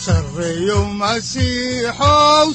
sareyow 0.00 0.84
masiixow 1.00 2.48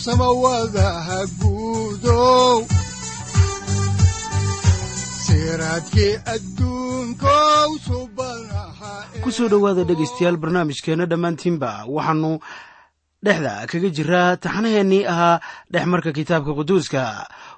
dhowaada 9.51 9.83
dhegaystayaal 9.89 10.37
barnaamijkeenna 10.43 11.05
dhammaantiinba 11.11 11.69
waxaanu 11.95 12.31
dhexda 13.25 13.53
kaga 13.71 13.89
jiraa 13.97 14.37
taxanaheennii 14.43 15.03
ahaa 15.13 15.39
dhex 15.71 15.85
marka 15.85 16.11
kitaabka 16.17 16.51
quduuska. 16.57 17.01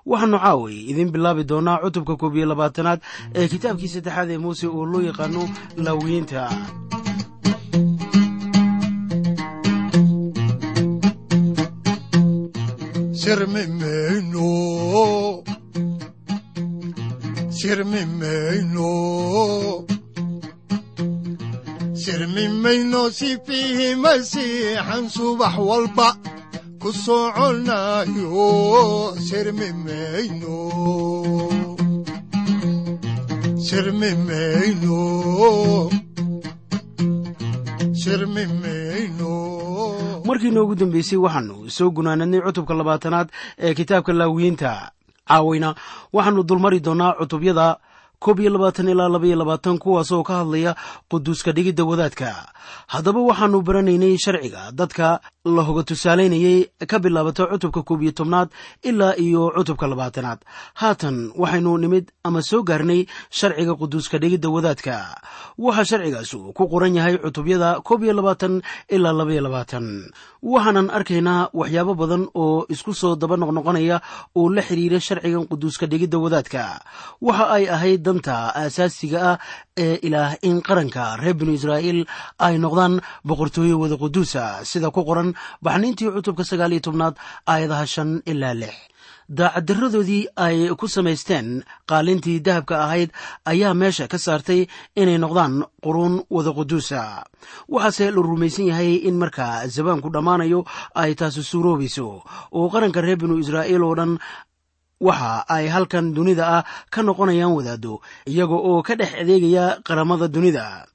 Waxaanu 0.07 0.37
caaway 0.43 0.77
idiin 0.91 1.11
bilaabi 1.11 1.43
doonaa 1.43 1.81
cutubka 1.83 2.15
koob 2.15 2.35
iyo 2.35 2.47
labaatanaad 2.51 2.99
ee 3.35 3.47
kitaabkii 3.53 3.91
saddexaad 3.95 4.29
ee 4.31 4.39
muuse 4.43 4.67
oo 4.67 4.85
loo 4.91 5.03
yaqaano 5.09 5.43
laawiyiinta 5.85 6.41
sirmimayno 13.27 14.49
sirmimayno 17.59 18.91
sirmimayno 22.03 23.01
sifiihi 23.17 23.89
masiixan 24.03 25.05
subax 25.15 25.55
walba 25.69 26.09
ku 26.81 26.89
soconayo 27.03 28.47
sirmimayno 29.27 30.57
sirmimayno 33.67 35.03
markii 40.37 40.51
noogu 40.53 40.75
dambeysay 40.75 41.17
waxaanu 41.17 41.69
soo 41.69 41.89
gunaanadnay 41.89 42.41
cutubka 42.45 42.73
labaatanaad 42.73 43.27
ee 43.59 43.73
kitaabka 43.73 44.13
laawiyiinta. 44.13 44.91
Caawayna 45.27 45.69
waxaanu 46.13 46.43
dulmari 46.43 46.79
doonaa 46.79 47.13
cutubyada 47.19 47.77
koob 48.19 48.39
iyo 48.39 48.49
labaatan 48.49 48.89
ilaa 48.89 49.09
laba 49.09 49.25
iyo 49.27 49.35
labaatan 49.37 49.77
kuwaasoo 49.77 50.23
ka 50.23 50.41
hadlaya 50.41 50.75
quduuska 51.09 51.51
dhigidda 51.51 51.83
wadaadka. 51.85 52.49
Haddaba 52.87 53.19
waxaannu 53.21 53.61
baranaynay 53.61 54.17
sharciga. 54.17 54.71
Dadka 54.73 55.19
la 55.45 55.61
hoga 55.63 55.83
tusaalaynayay 55.83 56.65
ka 56.87 56.99
bilaabata 56.99 57.45
cutubka 57.47 57.81
koob 57.83 58.01
iyo 58.03 58.11
tobnaad 58.11 58.49
ilaa 58.83 59.15
iyo 59.15 59.51
cutubka 59.55 59.87
labaatanaad. 59.87 60.39
Haatan 60.73 61.31
waxaynu 61.37 61.77
nimid 61.77 62.11
ama 62.23 62.41
soo 62.41 62.63
gaarnay 62.63 63.05
sharciga 63.29 63.75
quduuska 63.77 64.17
dhigidda 64.17 64.49
wadaadka. 64.49 65.21
Waxaa 65.57 65.85
sharcigaasu 65.85 66.53
ku 66.57 66.67
qoran 66.67 66.95
yahay 66.97 67.17
cutubyada 67.21 67.79
koob 67.85 68.03
iyo 68.03 68.13
labaatan 68.13 68.61
ilaa 68.89 69.13
labaiyo 69.13 69.41
labaatan. 69.45 70.09
Waxaanan 70.41 70.89
arkaynaa 70.89 71.49
waxyaabo 71.53 71.93
badan 71.95 72.27
oo 72.33 72.65
isku 72.69 72.93
soo 72.93 73.15
daba 73.15 73.37
noqnoqonaya 73.37 74.01
oo 74.35 74.49
la 74.49 74.61
xiriira 74.61 74.99
sharcigan 74.99 75.47
quduuska 75.47 75.85
dhigidda 75.85 76.17
wadaadka. 76.17 76.81
Waxa 77.21 77.45
ay 77.55 77.65
ahayd 77.69 78.06
danta 78.07 78.35
aasaasiga 78.61 79.19
ah 79.31 79.37
ee 79.85 79.95
ilaah 80.07 80.31
in 80.49 80.57
qaranka 80.67 81.03
reer 81.21 81.35
binu 81.39 81.53
israa'iil 81.59 81.99
ay 82.47 82.55
noqdaan 82.65 82.95
boqortooye 83.29 83.73
wada 83.81 83.95
quduusa 84.03 84.43
sida 84.71 84.89
ku 84.95 85.01
qoran 85.09 85.29
baxniintii 85.65 86.11
cutubka 86.15 86.43
sagaal 86.51 86.71
iyo 86.75 86.81
tobnaad 86.87 87.15
aayadaha 87.51 87.85
shan 87.93 88.09
ilaa 88.31 88.55
lix. 88.61 88.75
Daacaddarradoodii 89.37 90.23
ay 90.45 90.57
ku 90.79 90.87
samaysteen 90.87 91.47
qaalintii 91.91 92.39
dahabka 92.45 92.75
ahayd 92.85 93.09
ayaa 93.51 93.73
meesha 93.81 94.07
ka 94.11 94.17
saartay 94.25 94.61
inay 95.01 95.17
noqdaan 95.23 95.55
quruun 95.83 96.15
wada 96.35 96.51
quduusa 96.57 97.01
waxaase 97.73 98.05
la 98.15 98.21
rumaysan 98.29 98.67
yahay 98.71 98.91
in 99.07 99.15
markaa 99.21 99.67
zabaanku 99.75 100.09
dhammaanayo 100.15 100.59
ay 101.01 101.11
taasi 101.19 101.43
suuroobayso 101.43 102.07
oo 102.57 102.65
qaranka 102.73 103.03
reer 103.05 103.19
binu 103.21 103.35
israa'iil 103.43 103.83
oo 103.87 103.95
dhan 103.99 104.11
waxa 105.01 105.45
ay 105.49 105.67
halkan 105.67 106.13
dunida 106.13 106.43
ah 106.57 106.63
ka 106.89 107.01
noqonayaan 107.03 107.53
wadaado 107.57 108.01
iyaga 108.25 108.55
oo 108.69 108.81
ka 108.83 108.95
dhex 108.95 109.13
adeegaya 109.21 109.79
qaramada 109.87 110.27
dunida. 110.27 110.87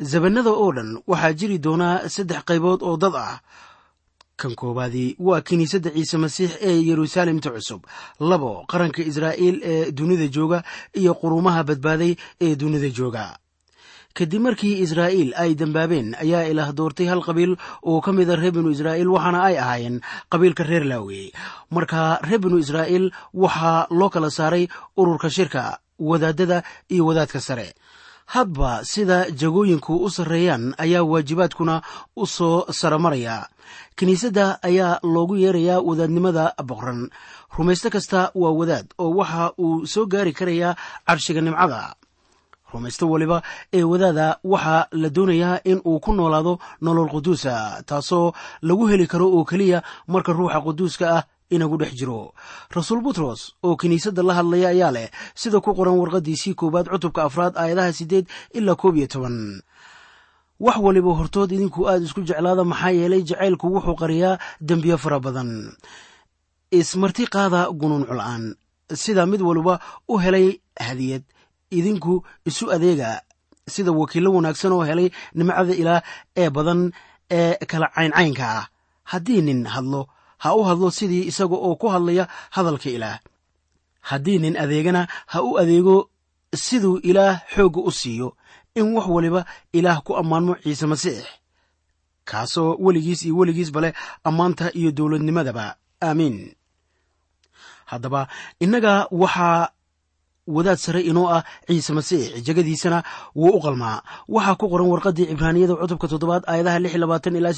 Zabanada 0.00 0.50
oo 0.50 0.72
dhan 0.76 0.90
waxaa 1.06 1.32
jiri 1.38 1.58
doonaa 1.58 2.08
saddex 2.08 2.42
qaybood 2.48 2.80
oo 2.82 2.96
dad 2.96 3.14
ah. 3.16 3.40
Kan 4.36 4.54
koowaadii 4.58 5.14
waa 5.18 5.40
kiniisadda 5.40 5.90
ciise 5.94 6.16
masiix 6.18 6.50
ee 6.60 6.82
yeruusaalemta 6.88 7.50
cusub 7.54 7.86
labo 8.20 8.66
qaranka 8.66 9.02
israa'iil 9.02 9.56
ee 9.62 9.92
dunida 9.92 10.26
jooga 10.26 10.58
iyo 11.00 11.14
quruumaha 11.14 11.62
badbaaday 11.64 12.16
ee 12.40 12.56
dunida 12.56 12.88
jooga 12.90 13.38
kadib 14.18 14.42
markii 14.46 14.74
israa'iil 14.84 15.30
ay 15.42 15.54
dembaabeen 15.60 16.14
ayaa 16.24 16.46
ilaah 16.52 16.70
doortay 16.78 17.06
hal 17.10 17.22
qabiil 17.28 17.52
oo 17.82 18.00
ka 18.00 18.12
mida 18.12 18.36
reer 18.36 18.52
binu 18.54 18.70
israa'iil 18.70 19.10
waxaana 19.14 19.40
ay 19.48 19.56
ahaayeen 19.58 19.96
qabiilka 20.32 20.62
reer 20.70 20.84
laawi 20.86 21.32
marka 21.74 22.18
reer 22.28 22.38
binu 22.44 22.58
israa'iil 22.64 23.06
waxaa 23.34 23.86
loo 23.98 24.10
kala 24.14 24.30
saaray 24.30 24.64
ururka 24.96 25.28
shirka 25.36 25.78
wadaadada 25.98 26.62
iyo 26.90 27.06
wadaadka 27.06 27.40
sare. 27.40 27.74
Hadba 28.34 28.84
sida 28.92 29.30
jagooyinku 29.30 29.94
u 30.06 30.08
sarreeyaan 30.10 30.74
ayaa 30.84 31.02
waajibaadkuna 31.04 31.82
u 32.16 32.26
soo 32.26 32.64
saramaraya. 32.72 33.46
Kiniisadda 33.96 34.58
ayaa 34.62 34.98
loogu 35.02 35.36
yeerayaa 35.36 35.80
wadaadnimada 35.88 36.44
boqran 36.70 37.10
rumaysto 37.56 37.90
kasta 37.94 38.30
waa 38.34 38.50
wadaad 38.60 38.86
oo 38.98 39.10
waxa 39.20 39.52
uu 39.58 39.86
soo 39.86 40.06
gaari 40.06 40.32
karayaa 40.32 40.72
carshiga 41.06 41.40
nimcada 41.44 41.94
rumaysto 42.74 43.04
waliba 43.12 43.38
ee 43.78 43.82
wadaada 43.92 44.26
waxaa 44.52 44.82
la 45.02 45.08
doonayaa 45.16 45.56
in 45.70 45.78
uu 45.90 45.98
ku 46.04 46.10
noolaado 46.18 46.52
nolol 46.84 47.08
quduusa 47.14 47.82
taasoo 47.88 48.32
lagu 48.68 48.84
heli 48.90 49.06
karo 49.12 49.26
oo 49.36 49.44
keliya 49.50 49.78
marka 50.12 50.32
ruuxa 50.38 50.60
quduuska 50.66 51.06
ah 51.18 51.22
inagu 51.54 51.76
dhex 51.80 51.92
jiro. 51.98 52.20
Rasuul 52.76 53.00
butros 53.04 53.40
oo 53.66 53.76
kiniisadda 53.80 54.22
la 54.28 54.34
hadlaya 54.38 54.68
ayaa 54.74 54.90
leh 54.96 55.08
sida 55.40 55.60
ku 55.64 55.70
qoran 55.78 55.98
warqaddiisii 56.00 56.54
koowaad 56.60 56.86
cutubka 56.92 57.20
afraad 57.28 57.54
aayadaha 57.62 57.92
siddeed 57.98 58.26
ilaa 58.58 58.74
koob 58.82 58.96
iyo 58.96 59.06
toban. 59.06 59.36
Wax 60.64 60.76
waliba 60.86 61.10
hortood 61.18 61.50
idinku 61.52 61.80
aad 61.90 62.02
isku 62.06 62.20
jeclaada 62.28 62.64
maxaa 62.64 62.90
yeelay 62.98 63.22
jacaylku 63.28 63.66
wuxuu 63.74 63.94
qariyaa 64.02 64.38
dembiyo 64.68 64.96
fara 65.04 65.18
badan. 65.24 65.50
Ismarti 66.80 67.24
qaada 67.34 67.60
gunuuncul'aan 67.80 68.44
sida 69.02 69.26
mid 69.26 69.40
waliba 69.48 69.74
u 70.08 70.18
helay 70.24 70.46
hadiyad 70.86 71.22
idinku 71.78 72.14
isu 72.48 72.64
adeega 72.74 73.10
sida 73.74 73.92
wakiillo 73.92 74.30
wanaagsan 74.36 74.72
oo 74.76 74.84
helay 74.88 75.08
nimcada 75.36 75.74
ilaah 75.82 76.02
ee 76.36 76.50
badan 76.56 76.80
ee 77.30 77.54
kala 77.70 77.86
cayncaynka 77.94 78.44
ah. 78.58 78.64
Haddii 79.10 79.40
nin 79.46 79.60
hadlo 79.74 80.08
ha 80.42 80.48
u 80.56 80.62
hadlo 80.68 80.88
sidii 80.98 81.28
isaga 81.30 81.56
oo 81.66 81.74
ku 81.80 81.86
hadlaya 81.94 82.24
hadalka 82.56 82.88
ilaah 82.96 83.18
haddii 84.08 84.38
nin 84.38 84.56
adeegana 84.62 85.02
ha 85.32 85.38
u 85.42 85.58
adeego 85.60 85.96
siduu 86.64 86.96
ilaah 87.08 87.40
xoogga 87.54 87.80
u 87.88 87.90
siiyo 88.00 88.28
in 88.74 88.86
wax 88.96 89.06
waliba 89.14 89.40
ilaah 89.72 89.98
ku 90.06 90.16
ammaanmo 90.20 90.54
ciise 90.62 90.86
masiix. 90.86 91.24
Kaasoo 92.24 92.76
weligiis 92.84 93.22
iyo 93.24 93.36
weligiisba 93.36 93.80
leh 93.80 93.92
ammaanta 94.24 94.72
iyo 94.78 94.90
dowladnimadaba. 94.96 95.76
Aamiin 96.02 96.36
haddaba 97.90 98.28
innaga 98.60 99.06
waxaa 99.10 99.68
wadaad 100.46 100.76
sare 100.78 101.00
inoo 101.00 101.28
ah 101.28 101.42
ciise 101.66 101.92
masiix 101.92 102.42
jegadiisana 102.44 103.02
wuu 103.34 103.56
u 103.56 103.60
qalmaa. 103.60 104.02
Waxaa 104.28 104.54
ku 104.60 104.68
qoran 104.68 104.88
warqaddii 104.92 105.26
cibraaniyada 105.26 105.74
cutubka 105.76 106.08
toddobaad 106.08 106.44
aayadaha 106.46 106.78
ilaa 106.78 107.52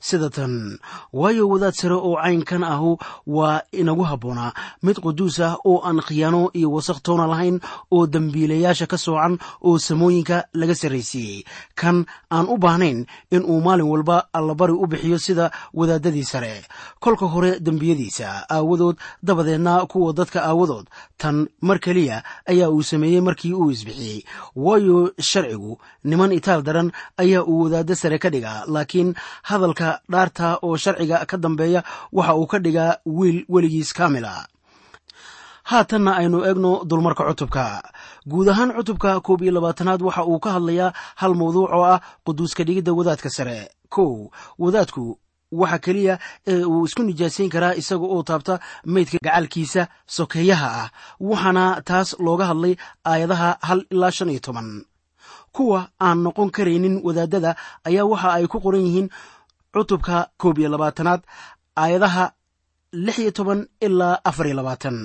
sida 0.00 0.30
tan. 0.30 0.78
Waayo 1.12 1.48
wadaad 1.48 1.74
sare 1.74 1.94
oo 1.94 2.14
caynkan 2.16 2.62
ahu 2.64 2.96
waa 3.26 3.60
inagu 3.72 4.02
habboonaa 4.02 4.52
mid 4.82 4.96
quduus 5.02 5.40
ah 5.40 5.56
oo 5.64 5.82
aan 5.82 6.00
khiyaano 6.00 6.50
iyo 6.54 6.70
wasakh 6.70 7.02
toona 7.02 7.26
lahayn 7.26 7.60
oo 7.90 8.06
dembiilayaasha 8.06 8.86
ka 8.86 8.98
soocan 8.98 9.38
oo 9.62 9.78
samooyinka 9.78 10.44
laga 10.54 10.74
sarraysiiyey 10.74 11.44
kan 11.74 12.06
aan 12.30 12.46
u 12.46 12.56
baahnayn 12.56 13.06
in 13.30 13.42
uu 13.42 13.60
maalin 13.60 13.90
walba 13.90 14.28
allabari 14.32 14.72
u 14.72 14.86
bixiyo 14.86 15.18
sida 15.18 15.50
wadaadadii 15.74 16.24
sare. 16.24 16.62
Kolka 17.00 17.26
hore 17.26 17.58
dembiyadiisa 17.60 18.46
aawadood 18.50 18.96
dabadeedna 19.22 19.86
kuwa 19.86 20.12
dadka 20.12 20.42
aawadood. 20.46 20.86
Tan 21.18 21.48
mar 21.60 21.79
keliya 21.84 22.22
ayaa 22.52 22.68
uu 22.76 22.82
sameeyey 22.90 23.20
markii 23.28 23.52
uu 23.54 23.70
isbixiyey. 23.74 24.18
Waayo 24.56 24.98
sharcigu 25.30 25.72
niman 26.04 26.32
itaal 26.38 26.62
daran 26.62 26.88
ayaa 27.22 27.42
uu 27.52 27.60
wadaaddo 27.64 27.94
sare 28.02 28.18
ka 28.22 28.28
dhigaa 28.34 28.64
laakiin 28.74 29.10
hadalka 29.48 29.88
dhaarta 30.12 30.48
oo 30.62 30.76
sharciga 30.76 31.24
ka 31.30 31.36
dambeeya 31.44 31.80
waxa 32.12 32.34
uu 32.40 32.46
ka 32.52 32.58
dhigaa 32.64 32.92
wiil 33.06 33.38
weligiis 33.48 33.92
kaamila 33.98 34.34
haatanna 35.70 36.12
aynu 36.20 36.38
eegno 36.48 36.72
dulmarka 36.90 37.24
cutubka. 37.28 37.64
Guud 38.30 38.48
ahaan 38.52 38.72
cutubka 38.76 39.20
koob 39.26 39.42
iyo 39.42 39.52
labaatanaad 39.52 40.02
waxa 40.02 40.24
uu 40.30 40.38
ka 40.44 40.50
hadlayaa 40.56 40.92
hal 41.20 41.32
mawduuc 41.40 41.70
oo 41.76 41.84
ah 41.84 42.00
quduuska 42.26 42.64
dhigidda 42.66 42.92
wadaadka 42.98 43.30
sare. 43.30 43.58
Kow 43.94 44.30
wadaadku 44.58 45.18
waxa 45.60 45.78
keliya 45.84 46.14
ee 46.52 46.64
uu 46.64 46.84
isku 46.86 47.02
nijaasayn 47.02 47.50
karaa 47.54 47.74
isaga 47.80 48.06
oo 48.14 48.22
taabta 48.28 48.54
meydka 48.92 49.18
gacalkiisa 49.26 49.82
sokeeyaha 50.16 50.68
ah. 50.82 50.88
Waxaana 51.28 51.64
taas 51.88 52.08
looga 52.26 52.44
hadlay 52.50 52.74
aayadaha 53.10 53.50
hal 53.68 53.80
ilaa 53.94 54.10
shan 54.16 54.30
iyo 54.32 54.40
toban. 54.46 54.68
Kuwa 55.54 55.80
aan 56.06 56.18
noqon 56.24 56.50
karaynin 56.56 56.96
wadaadada 57.06 57.50
ayaa 57.88 58.04
waxa 58.12 58.28
ay 58.36 58.46
ku 58.52 58.58
qoran 58.64 58.84
yihiin 58.86 59.08
cutubka 59.74 60.16
koob 60.40 60.56
iyo 60.58 60.68
labaatanaad 60.74 61.22
aayadaha 61.82 62.24
lix 63.04 63.16
iyo 63.22 63.30
toban 63.38 63.60
ilaa 63.86 64.20
afar 64.28 64.46
iyo 64.46 64.56
labaatan. 64.60 64.96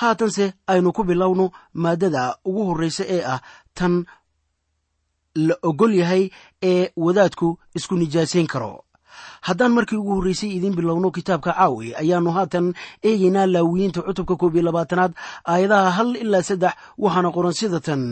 Haatanse 0.00 0.44
aynu 0.70 0.92
ku 0.96 1.02
bilowno 1.04 1.46
maaddada 1.82 2.22
ugu 2.48 2.62
horreysa 2.68 3.04
ee 3.14 3.22
ah 3.34 3.40
tan 3.78 3.94
la 5.46 5.54
ogol 5.68 5.92
yahay 6.00 6.24
ee 6.70 6.90
wadaadku 7.04 7.48
isku 7.78 7.94
nijaasayn 8.00 8.46
karo. 8.52 8.72
Haddaan 9.46 9.72
markii 9.76 9.96
ugu 10.00 10.14
horreysay 10.18 10.50
idiin 10.56 10.74
bilowno 10.78 11.10
kitaabka 11.16 11.52
caawi 11.58 11.88
ayaannu 12.00 12.30
haatan 12.36 12.66
eegaynaa 13.08 13.46
laawiyiinta 13.54 14.00
cutubka 14.06 14.34
koob 14.40 14.54
iyo 14.54 14.62
labaatanaad 14.68 15.12
aayadaha 15.52 15.90
hal 15.96 16.10
ilaa 16.24 16.42
saddex 16.48 16.74
waxaana 17.02 17.30
qoran 17.36 17.52
sida 17.60 17.80
tan. 17.86 18.02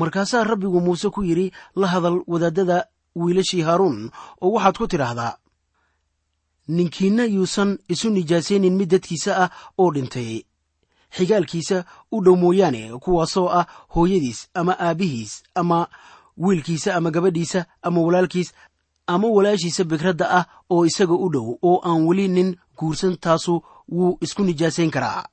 Markaasaa 0.00 0.44
rabbigu 0.50 0.80
muuse 0.86 1.08
ku 1.14 1.20
yidhi 1.28 1.46
la 1.80 1.86
hadal 1.92 2.16
wadaadada 2.32 2.78
wiilashii 3.16 3.62
haaruun 3.68 4.10
oo 4.44 4.50
waxaad 4.56 4.76
ku 4.80 4.86
tidhaahdaa 4.92 5.32
ninkiinna 6.76 7.24
yuusan 7.24 7.78
isu 7.88 8.08
nijaasaynin 8.10 8.76
mid 8.76 8.88
dadkiisa 8.92 9.32
ah 9.44 9.50
oo 9.78 9.90
dhintay 9.94 10.30
xigaalkiisa 11.16 11.84
u 12.12 12.20
dhow 12.24 12.36
mooyaane 12.42 12.82
kuwaasoo 13.04 13.48
ah 13.58 13.64
hooyadiis 13.94 14.40
ama 14.54 14.72
aabbihiis 14.86 15.32
ama 15.54 15.78
wiilkiisa 16.38 16.94
ama 16.94 17.10
gabadhiisa 17.10 17.66
ama 17.82 18.00
walaalkiis 18.06 18.52
ama 19.06 19.28
walaashiisa 19.36 19.84
bikradda 19.84 20.26
ah 20.38 20.44
oo 20.70 20.84
isaga 20.86 21.14
u 21.14 21.28
dhow 21.34 21.46
oo 21.62 21.76
aan 21.88 22.06
weli 22.08 22.28
nin 22.28 22.56
guursan 22.78 23.16
taasu 23.24 23.62
wuu 23.88 24.18
isku 24.20 24.42
nijaasayn 24.44 24.90
karaa. 24.90 25.24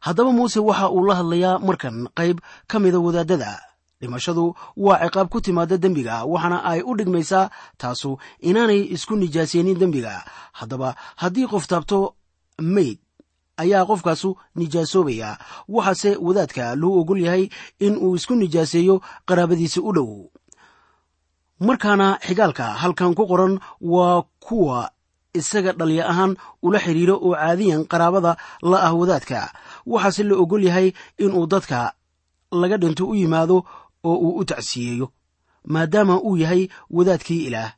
Haddaba 0.00 0.32
muuse 0.32 0.60
waxa 0.60 0.90
uu 0.90 1.04
la 1.06 1.14
hadlayaa 1.18 1.58
markan 1.58 1.96
qayb 2.18 2.38
ka 2.70 2.78
mida 2.78 2.98
wadaadada 3.06 3.52
dhimashadu 4.00 4.54
waa 4.76 4.98
ciqaab 5.04 5.28
ku 5.28 5.40
timaada 5.40 5.76
dembiga 5.82 6.24
waxaana 6.24 6.58
ay 6.64 6.80
u 6.86 6.94
dhigmaysaa 6.98 7.50
taasu 7.80 8.18
inaanay 8.40 8.80
isku 8.94 9.16
nijaasaynin 9.16 9.78
dembiga. 9.78 10.22
Haddaba 10.52 10.94
haddii 11.16 11.46
qof 11.50 11.66
taabto 11.66 12.14
mayd 12.62 12.98
ayaa 13.58 13.84
qofkaasu 13.90 14.30
nijaasoobaya. 14.54 15.38
Waxaase 15.68 16.10
wadaadka 16.26 16.74
loo 16.80 17.00
ogol 17.02 17.20
yahay 17.26 17.44
in 17.80 17.98
uu 17.98 18.14
isku 18.14 18.34
nijaaseeyo 18.34 19.02
qaraabadiisa 19.26 19.80
u 19.82 19.92
dhow 19.92 20.10
markaana 21.60 22.18
xigaalka 22.26 22.64
halkan 22.82 23.14
ku 23.14 23.26
qoran 23.30 23.58
waa 23.80 24.22
kuwa 24.40 24.90
isaga 25.34 25.72
dhalya 25.72 26.04
ahaan 26.10 26.32
ula 26.62 26.78
xidhiiro 26.84 27.14
oo 27.26 27.34
caadiyan 27.34 27.82
qaraabada 27.90 28.32
la 28.70 28.78
ah 28.88 28.94
wadaadka. 29.00 29.40
Waxaase 29.86 30.22
la 30.28 30.34
ogol 30.42 30.64
yahay 30.68 30.88
inuu 31.18 31.46
dadka 31.46 31.92
laga 32.60 32.76
dhinto 32.82 33.04
u 33.08 33.14
yimaado 33.14 33.56
oo 34.08 34.16
uu 34.26 34.38
u 34.40 34.44
tacsiyeeyo 34.44 35.06
maadaama 35.72 36.14
uu 36.22 36.36
yahay 36.42 36.62
wadaadkii 36.90 37.46
ilaah. 37.46 37.72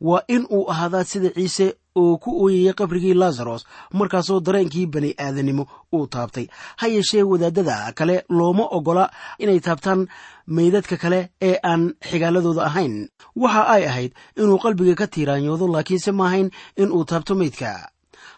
Waa 0.00 0.22
in 0.34 0.46
uu 0.50 0.70
ahaadaa 0.70 1.04
sida 1.04 1.30
ciise 1.30 1.66
oo 2.00 2.16
ku 2.22 2.30
ooyaya 2.44 2.72
qabrigii 2.80 3.14
lazaros 3.22 3.62
markaasoo 3.98 4.40
dareenkii 4.46 4.86
bani 4.86 5.10
aadanimo 5.24 5.64
uu 5.94 6.06
taabtay. 6.06 6.46
Ha 6.80 6.86
yeeshee 6.94 7.22
wadaadada 7.22 7.92
kale 7.98 8.16
looma 8.28 8.64
ogola 8.78 9.10
inay 9.38 9.60
taabtaan 9.60 10.06
meydadka 10.46 10.96
kale 10.96 11.20
ee 11.48 11.56
aan 11.70 11.82
xigaaladooda 12.10 12.62
ahayn. 12.68 13.08
Waxa 13.36 13.62
ay 13.74 13.82
ahayd 13.90 14.12
inuu 14.36 14.58
qalbiga 14.64 14.94
ka 15.00 15.06
tiiraanyoodo 15.06 15.66
laakiinse 15.74 16.12
maahayn 16.12 16.50
in 16.76 16.92
uu 16.92 17.04
taabto 17.04 17.34
meydka. 17.34 17.72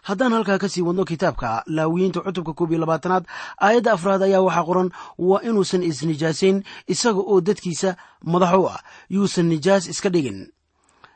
Haddaan 0.07 0.33
halkaa 0.33 0.57
ka 0.57 0.67
sii 0.69 0.81
wadno 0.81 1.05
kitaabka 1.05 1.63
laawiyiinta 1.67 2.21
cutubka 2.25 2.53
koob 2.57 2.71
iyo 2.71 2.79
labaatanaad 2.81 3.25
aayadda 3.61 3.91
afraad 3.93 4.21
ayaa 4.25 4.41
waxaa 4.41 4.65
qoran 4.69 4.89
waa 5.19 5.41
inuusan 5.45 5.83
isnijaasayn 5.83 6.63
isaga 6.93 7.21
oo 7.31 7.37
dadkiisa 7.41 7.95
madax 8.25 8.53
u 8.57 8.65
ah 8.73 8.79
yuusan 9.09 9.45
nijaas 9.51 9.85
iska 9.93 10.09
dhigin 10.09 10.39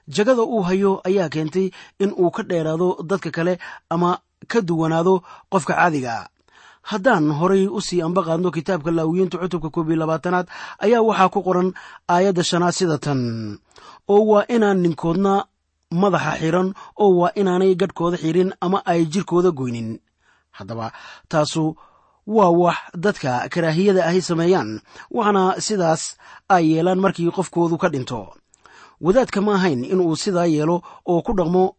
jagada 0.07 0.44
uu 0.44 0.62
hayo 0.68 1.02
ayaa 1.07 1.30
keentay 1.30 1.68
in 2.00 2.12
uu 2.19 2.31
ka 2.36 2.44
dheeraado 2.44 2.98
dadka 3.10 3.31
kale 3.31 3.54
ama 3.90 4.19
ka 4.48 4.62
duwanaado 4.62 5.24
qofka 5.52 5.74
caadiga 5.80 6.30
haddaan 6.92 7.31
horay 7.40 7.66
u 7.68 7.81
sii 7.81 8.02
ambaqaadno 8.07 8.50
kitaabka 8.56 8.92
laawiyiinta 8.92 9.38
cutubka 9.42 9.69
koob 9.74 9.88
iyo 9.90 9.98
labaatanaad 10.02 10.48
ayaa 10.86 11.02
waxaa 11.02 11.30
ku 11.34 11.40
qoran 11.48 11.69
aayadda 12.13 12.44
shanaad 12.50 12.74
sida 12.78 12.98
tan. 13.06 13.22
Oo 14.13 14.22
waa 14.31 14.46
inaan 14.56 14.80
ninkoodna 14.86 15.34
madaxa 16.02 16.34
xiran 16.42 16.68
oo 17.04 17.12
waa 17.19 17.34
inaanay 17.40 17.74
gadhkooda 17.81 18.18
xirin 18.24 18.54
ama 18.66 18.86
ay 18.92 19.01
jirkooda 19.13 19.50
goynin. 19.60 19.90
Haddaba 20.58 20.88
taasu 21.31 21.63
waa 22.36 22.50
wax 22.62 22.78
dadka 23.04 23.50
karaahiyada 23.54 24.01
ahi 24.10 24.22
sameeyaan 24.22 24.69
waxaana 25.18 25.44
sidaas 25.66 26.04
ay 26.56 26.63
yeelaan 26.74 27.01
markii 27.06 27.31
qofkoodu 27.38 27.75
ka 27.81 27.90
dhinto 27.94 28.19
wadaadka 29.01 29.42
ma 29.42 29.56
ahayn 29.57 29.81
inuu 29.86 30.15
sidaa 30.15 30.45
yeelo 30.45 30.81
oo 31.06 31.21
ku 31.21 31.33
dhaqmo 31.33 31.75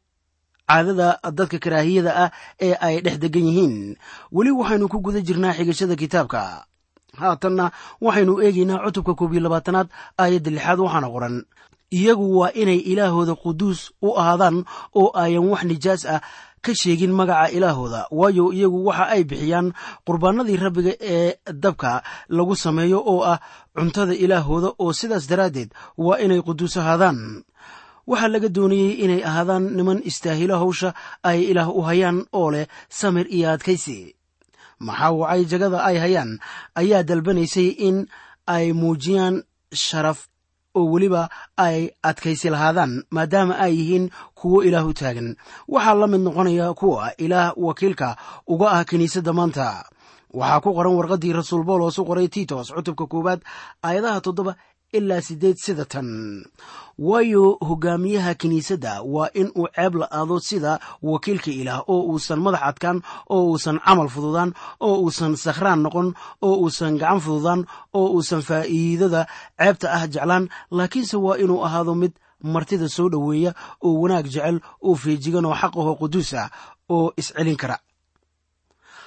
caadada 0.69 1.09
dadka 1.39 1.59
karaahiyada 1.59 2.13
ah 2.25 2.31
ee 2.61 2.75
ay 2.87 2.97
dhex 3.05 3.17
degan 3.23 3.47
yihiin. 3.49 3.97
Weli 4.33 4.51
waxaynu 4.51 4.89
ku 4.93 4.99
guda 5.01 5.21
jirnaa 5.21 5.55
xigashada 5.59 5.95
kitaabka. 5.97 6.67
Haatanna 7.21 7.71
waxaynu 8.03 8.33
eegaynaa 8.45 8.83
cutubka 8.85 9.15
koob 9.19 9.33
iyo 9.33 9.43
labaatanaad 9.47 9.89
aayadda 10.19 10.51
lixaad 10.51 10.79
waxaana 10.85 11.09
qoran. 11.15 11.37
Iyagu 11.91 12.27
waa 12.39 12.51
inay 12.63 12.83
ilaahooda 12.93 13.35
quduus 13.43 13.81
u 14.03 14.09
ahaadaan 14.21 14.65
oo 15.01 15.09
ayan 15.15 15.47
wax 15.53 15.63
nijaas 15.71 16.03
ah 16.15 16.21
ka 16.67 16.73
sheegin 16.81 17.13
magaca 17.19 17.51
ilaahooda. 17.57 18.01
Waayo 18.19 18.45
iyagu 18.57 18.81
waxa 18.89 19.05
ay 19.15 19.23
bixiyaan 19.31 19.69
qurbaanadii 20.07 20.57
rabbiga 20.65 20.93
ee 21.15 21.29
dabka 21.65 21.93
lagu 22.37 22.55
sameeyo 22.65 22.99
oo 23.13 23.21
ah 23.33 23.39
cuntada 23.77 24.15
ilaahooda 24.25 24.69
oo 24.83 24.93
sidaas 25.01 25.25
daraaddeed 25.31 25.71
waa 26.05 26.19
inay 26.25 26.41
quduus 26.47 26.75
ahaadaan 26.81 27.19
waxaa 28.11 28.33
laga 28.35 28.49
doonayey 28.57 28.93
inay 29.05 29.21
ahaadaan 29.29 29.65
niman 29.77 29.99
istaahilo 30.11 30.55
hawsha 30.63 30.89
ay 31.31 31.39
ilaah 31.51 31.69
u 31.79 31.81
hayaan 31.89 32.19
oo 32.39 32.49
leh 32.55 32.67
samir 32.99 33.27
iyo 33.37 33.49
adkaysi. 33.55 33.99
Maxaa 34.87 35.13
wacay 35.21 35.43
jagada 35.51 35.79
ay 35.89 35.97
hayaan? 36.05 36.31
Ayaa 36.81 37.03
dalbanaysay 37.09 37.69
in 37.89 37.97
ay 38.55 38.67
muujiyaan 38.81 39.37
sharaf 39.85 40.19
oo 40.79 40.85
weliba 40.93 41.23
ay 41.67 41.79
adkaysi 42.09 42.49
lahaadaan 42.55 42.93
maadaama 43.17 43.55
ay 43.65 43.73
yihiin 43.79 44.07
kuwo 44.39 44.59
ilaah 44.69 44.87
u 44.87 44.93
taagan. 45.01 45.29
Waxaa 45.69 45.95
la 46.01 46.07
mid 46.13 46.21
noqonaya 46.27 46.67
kuwa 46.81 47.13
ilaah 47.25 47.53
wakiilka 47.57 48.09
uga 48.53 48.67
ah 48.77 48.85
kiniisadda 48.89 49.33
maanta. 49.39 49.67
Waxaa 50.39 50.61
ku 50.65 50.71
qoran 50.77 50.95
warqaddii 50.99 51.33
rasuul 51.39 51.65
boolos 51.69 51.99
u 51.99 52.05
qoray 52.09 52.29
titos 52.29 52.69
cutubka 52.77 53.07
koowaad 53.13 53.41
aayadaha 53.87 54.21
toddoba 54.21 54.53
ilaa 54.99 55.21
siddeed 55.29 55.57
sida 55.65 55.85
tan. 55.93 56.09
Waayo 56.99 57.59
hogaamiyaha 57.69 58.35
kiniisadda 58.41 59.03
waa 59.15 59.29
in 59.41 59.49
uu 59.59 59.69
ceeb 59.77 59.95
la'aado 60.01 60.37
sida 60.49 60.73
wakiilka 61.03 61.51
ilaah 61.61 61.81
oo 61.93 62.01
uusan 62.13 62.41
madax 62.45 62.63
adkaan 62.71 62.99
oo 63.35 63.43
uusan 63.53 63.79
camal 63.85 64.09
fududaan 64.15 64.51
oo 64.81 64.97
uusan 65.05 65.37
sakhraan 65.45 65.81
noqon 65.85 66.09
oo 66.47 66.55
uusan 66.65 66.97
gacan 67.01 67.21
fududaan 67.25 67.61
oo 67.99 68.07
uusan 68.17 68.43
faa'iidada 68.49 69.23
ceebta 69.59 69.87
ah 69.97 70.07
jeclaan. 70.15 70.45
Laakiinse 70.71 71.17
waa 71.25 71.37
inuu 71.43 71.61
ahaado 71.67 71.95
mid 71.95 72.13
martida 72.55 72.89
soo 72.97 73.09
dhoweeya 73.13 73.53
oo 73.85 73.93
wanaag 74.03 74.27
jecel 74.35 74.57
oo 74.87 74.95
feejigan 75.03 75.45
oo 75.49 75.55
xaq 75.61 75.75
ahoo 75.81 75.95
quduus 76.01 76.31
ah 76.43 76.49
oo 76.95 77.13
iscelin 77.21 77.57
kara 77.63 77.77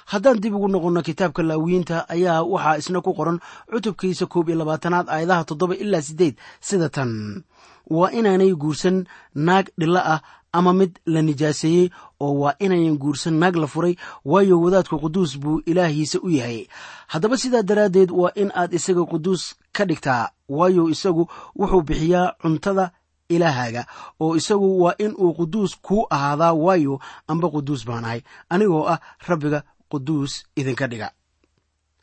haddaan 0.06 0.40
dib 0.40 0.54
ugu 0.54 0.68
noqonno 0.68 1.02
kitaabka 1.02 1.42
laawiyiinta 1.42 2.08
ayaa 2.08 2.42
waxaa 2.42 2.76
isna 2.78 3.00
ku 3.00 3.14
qoran 3.14 3.38
cutubkiisa 3.70 4.26
koob 4.26 4.48
iyo 4.48 4.58
labaatanaad 4.58 5.08
aayadaha 5.08 5.44
toddoba 5.44 5.74
ilaa 5.76 6.00
siddeed. 6.02 6.34
Sida 6.60 6.88
tan 6.88 7.42
waa 7.90 8.10
inaanay 8.10 8.54
guursan 8.54 9.04
naag 9.34 9.66
dhilla 9.78 10.00
ah 10.14 10.20
ama 10.52 10.72
mid 10.72 10.98
la 11.06 11.22
nijaaseeyey 11.22 11.90
oo 12.20 12.34
waa 12.42 12.54
inayan 12.58 12.98
guursan 12.98 13.34
naag 13.38 13.56
la 13.56 13.66
furay 13.66 13.94
waayo 14.24 14.60
wadaadku 14.60 14.98
quduus 14.98 15.38
buu 15.38 15.62
ilaahiisa 15.66 16.18
u 16.22 16.28
yahay. 16.30 16.66
Haddaba 17.06 17.36
sidaa 17.36 17.62
daraaddeed 17.62 18.10
waa 18.10 18.32
in 18.34 18.50
aad 18.54 18.72
isaga 18.74 19.04
quduus 19.06 19.54
ka 19.72 19.84
dhigtaa 19.84 20.30
waayo 20.48 20.88
isagu 20.88 21.28
wuxuu 21.58 21.82
bixiyaa 21.82 22.34
cuntada 22.42 22.90
ilaahaaga 23.28 23.86
oo 24.20 24.36
isagu 24.36 24.82
waa 24.82 24.94
in 24.98 25.14
uu 25.18 25.34
quduus 25.38 25.78
kuu 25.82 26.06
ahaadaa 26.10 26.52
waayo 26.52 26.98
amba 27.28 27.46
quduus 27.50 27.86
baan 27.86 28.04
ahay. 28.04 28.20
Anigoo 28.50 28.86
ah 28.92 28.98
rabbiga 29.28 29.62
quduus 29.90 30.32
idinka 30.60 30.86
dhiga. 30.92 31.08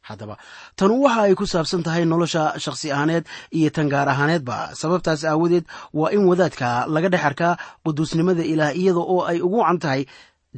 Haddaba 0.08 0.36
tanu 0.80 0.96
waxa 1.04 1.22
ay 1.28 1.34
ku 1.40 1.46
saabsan 1.54 1.84
tahay 1.86 2.04
nolosha 2.12 2.44
shakhsi 2.64 2.88
ahaaneed 2.96 3.26
iyo 3.58 3.70
tan 3.76 3.90
gaar 3.94 4.08
ahaaneedba. 4.14 4.58
Sababtaas 4.82 5.22
aawadeed 5.28 5.66
waa 6.00 6.12
in 6.16 6.24
wadaadka 6.30 6.68
laga 6.94 7.10
dhex 7.14 7.24
arkaa 7.30 7.54
quduusnimada 7.86 8.44
ilaah 8.54 8.72
iyada 8.82 9.00
oo 9.14 9.20
ay 9.32 9.40
ugu 9.46 9.58
wacan 9.62 9.80
tahay 9.84 10.02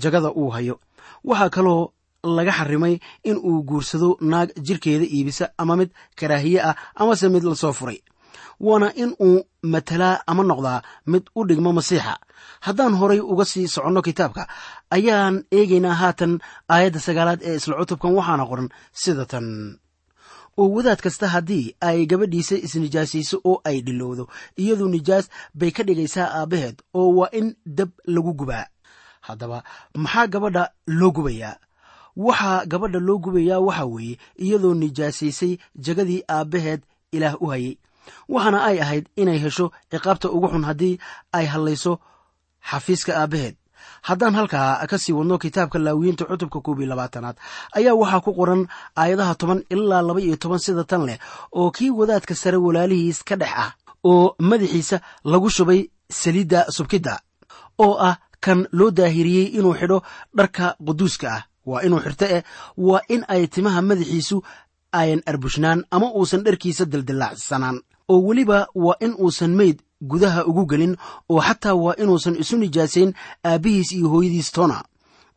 jagada 0.01 0.29
uu 0.41 0.50
hayo. 0.55 0.75
Waxaa 1.29 1.50
kaloo 1.55 1.81
laga 2.38 2.51
xarimay 2.59 2.95
in 3.29 3.38
uu 3.50 3.63
guursado 3.69 4.09
naag 4.31 4.50
jirkeeda 4.67 5.05
iibisa 5.15 5.45
ama 5.62 5.74
mid 5.79 5.89
karaahiye 6.19 6.59
ah 6.69 6.75
amase 7.01 7.25
mid 7.33 7.43
la 7.50 7.55
soo 7.55 7.74
furay 7.79 8.00
waana 8.60 8.88
in 9.01 9.12
uu 9.27 9.39
matalaa 9.74 10.15
ama 10.31 10.43
noqdaa 10.50 10.81
mid 11.12 11.24
u 11.36 11.46
dhigmo 11.48 11.72
masiixa. 11.77 12.13
Haddaan 12.65 12.93
horay 13.00 13.19
uga 13.31 13.46
sii 13.51 13.67
soconno 13.74 14.01
kitaabka 14.08 14.43
ayaan 14.96 15.36
eegaynaa 15.58 15.93
haatan 16.01 16.34
aayadda 16.74 17.00
sagaalaad 17.08 17.41
ee 17.50 17.55
isla 17.60 17.74
cutubkan 17.79 18.13
waxaana 18.17 18.46
qoran 18.50 18.69
sida 19.01 19.25
tan. 19.31 19.48
Oo 20.60 20.67
wadaad 20.75 21.00
kasta 21.05 21.25
haddii 21.34 21.65
ay 21.88 22.00
gabadhiisa 22.12 22.55
isnijaasayso 22.65 23.38
oo 23.50 23.58
ay 23.69 23.77
dhilowdo 23.86 24.24
iyadu 24.62 24.86
nijaas 24.93 25.25
bay 25.60 25.72
ka 25.75 25.81
dhigaysaa 25.88 26.27
aabbaheed 26.39 26.77
oo 27.00 27.10
waa 27.19 27.31
in 27.39 27.48
dab 27.77 27.89
lagu 28.13 28.34
gubaa. 28.39 28.65
Haddaba 29.27 29.58
maxaa 30.03 30.27
gabadha 30.34 30.63
loo 31.00 31.12
gubayaa? 31.17 31.55
Waxaa 32.25 32.65
gabadha 32.72 33.00
loo 33.08 33.17
gubayaa 33.24 33.60
waxaa 33.67 33.86
weeye 33.93 34.15
iyadoo 34.43 34.74
nijaasaysay 34.81 35.53
jagadii 35.86 36.22
aabbaheed 36.36 36.81
ilaah 37.15 37.36
u 37.41 37.46
hayay 37.53 37.75
waxaana 38.33 38.59
ay 38.69 38.77
ahayd 38.83 39.05
inay 39.21 39.39
hesho 39.43 39.71
ciqaabta 39.91 40.27
ugu 40.35 40.47
xun 40.53 40.63
haddii 40.69 40.99
ay 41.37 41.45
hadlayso 41.53 41.99
xafiiska 42.69 43.11
aabbaheed 43.21 43.55
haddaan 44.07 44.35
halkaa 44.35 44.87
ka 44.87 44.97
sii 44.97 45.13
wadno 45.19 45.37
kitaabka 45.43 45.79
laawiyiinta 45.79 46.25
cutubka 46.29 46.59
koob 46.65 46.79
iyo 46.79 46.89
labaatanaad 46.89 47.37
ayaa 47.77 47.95
waxaa 48.01 48.19
ku 48.25 48.31
qoran 48.39 48.67
aayadaha 49.01 49.35
toban 49.35 49.63
ilaa 49.69 50.01
laba 50.01 50.21
iyo 50.21 50.35
toban 50.43 50.59
sida 50.65 50.83
tan 50.83 51.03
leh 51.07 51.19
oo 51.51 51.71
kii 51.71 51.91
wadaadka 51.99 52.35
sare 52.35 52.57
walaalihiis 52.57 53.23
ka 53.23 53.35
dhex 53.41 53.53
ah 53.63 53.71
oo 54.03 54.35
madaxiisa 54.39 54.97
lagu 55.31 55.49
shubay 55.49 55.81
saliidda 56.21 56.71
subkidda 56.75 57.19
oo 57.85 57.93
ah 58.09 58.15
kan 58.45 58.67
loo 58.71 58.91
daahiriyey 58.91 59.47
inuu 59.57 59.75
xidho 59.79 59.97
dharka 60.37 60.75
quduuska 60.85 61.27
ah. 61.37 61.43
Waa 61.69 61.81
inuu 61.85 61.99
xirto 61.99 62.25
eh 62.25 62.43
waa 62.77 63.01
in 63.13 63.21
ay 63.33 63.47
timaha 63.53 63.81
madaxiisu 63.81 64.37
ayan 64.91 65.21
arbushnaan 65.31 65.79
ama 65.91 66.07
uusan 66.17 66.43
dharkiisa 66.45 66.85
daldalaacsanaan 66.91 67.77
oo 68.09 68.19
weliba 68.27 68.67
waa 68.75 68.97
in 69.05 69.13
uusan 69.23 69.53
meyd 69.59 69.77
gudaha 70.11 70.45
ugu 70.49 70.65
gelin 70.71 70.95
oo 71.29 71.41
xataa 71.47 71.73
waa 71.83 71.95
inuusan 72.01 72.35
isu 72.41 72.55
nijaasayn 72.57 73.13
aabbihiis 73.45 73.91
iyo 73.91 74.07
hooyadiis 74.13 74.51
toona 74.51 74.83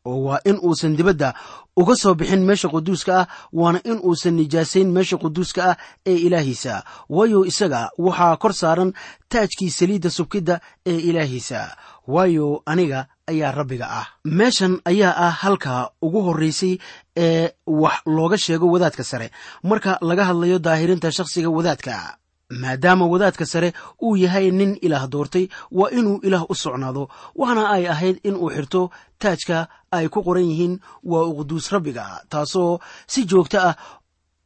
oo 0.04 0.18
waa 0.26 0.40
in 0.44 0.58
uusan 0.66 0.96
dibadda 0.96 1.34
uga 1.76 1.94
soo 1.96 2.14
bixin 2.14 2.42
meesha 2.48 2.68
quduuska 2.68 3.12
ah 3.20 3.26
waana 3.52 3.80
in 3.90 3.98
uusan 4.08 4.34
nijaasayn 4.40 4.88
meesha 4.96 5.16
quduuska 5.16 5.60
ah 5.70 5.76
ee 6.06 6.16
ilaahiisa. 6.26 6.74
Waayo 7.08 7.44
isaga 7.50 7.90
waxaa 7.98 8.36
kor 8.36 8.52
saaran 8.54 8.92
taajkii 9.28 9.70
saliidda 9.70 10.10
subkidda 10.10 10.60
ee 10.86 10.98
ilaahiisa. 11.08 11.60
Waayo 12.06 12.62
aniga 12.66 13.06
ayaa 13.26 13.52
rabbiga 13.52 13.86
ah. 13.90 14.06
Meeshan 14.24 14.80
ayaa 14.84 15.14
ah 15.26 15.30
halka 15.42 15.90
ugu 16.02 16.20
horraysay 16.26 16.78
ee 17.16 17.50
wax 17.66 17.98
looga 18.06 18.38
sheego 18.38 18.66
wadaadka 18.72 19.04
sare. 19.04 19.30
Marka 19.62 19.98
laga 20.00 20.24
hadlayo 20.24 20.58
daahirinta 20.58 21.12
shakhsiga 21.12 21.48
wadaadka 21.50 22.16
maadaama 22.61 23.06
wadaadka 23.12 23.47
sare 23.47 23.73
uu 24.02 24.16
yahay 24.16 24.50
nin 24.50 24.78
ilaah 24.82 25.09
doortay 25.09 25.49
waa 25.78 25.90
inuu 25.99 26.21
ilaah 26.26 26.44
u 26.50 26.54
socnaado 26.54 27.09
waxaana 27.40 27.71
ay 27.76 27.85
ahayd 27.92 28.16
in 28.28 28.35
uu 28.37 28.50
xirto 28.56 28.90
taajka 29.18 29.68
ay 29.97 30.09
ku 30.09 30.23
qoran 30.26 30.44
yihiin 30.50 30.75
waa 31.04 31.25
u 31.30 31.35
quduus 31.38 31.71
rabbiga 31.75 32.04
taasoo 32.28 32.78
si 33.06 33.25
joogto 33.30 33.59
ah 33.68 33.75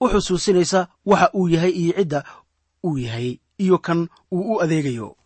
u 0.01 0.07
xusuusinaysa 0.13 0.81
waxa 1.07 1.31
uu 1.39 1.49
yahay 1.49 1.71
iyo 1.83 1.93
cidda 1.99 2.21
uu 2.87 2.99
yahay 2.99 3.39
iyo 3.59 3.79
kan 3.79 4.09
uu 4.33 4.43
u 4.55 4.61
adeegayo 4.63 5.17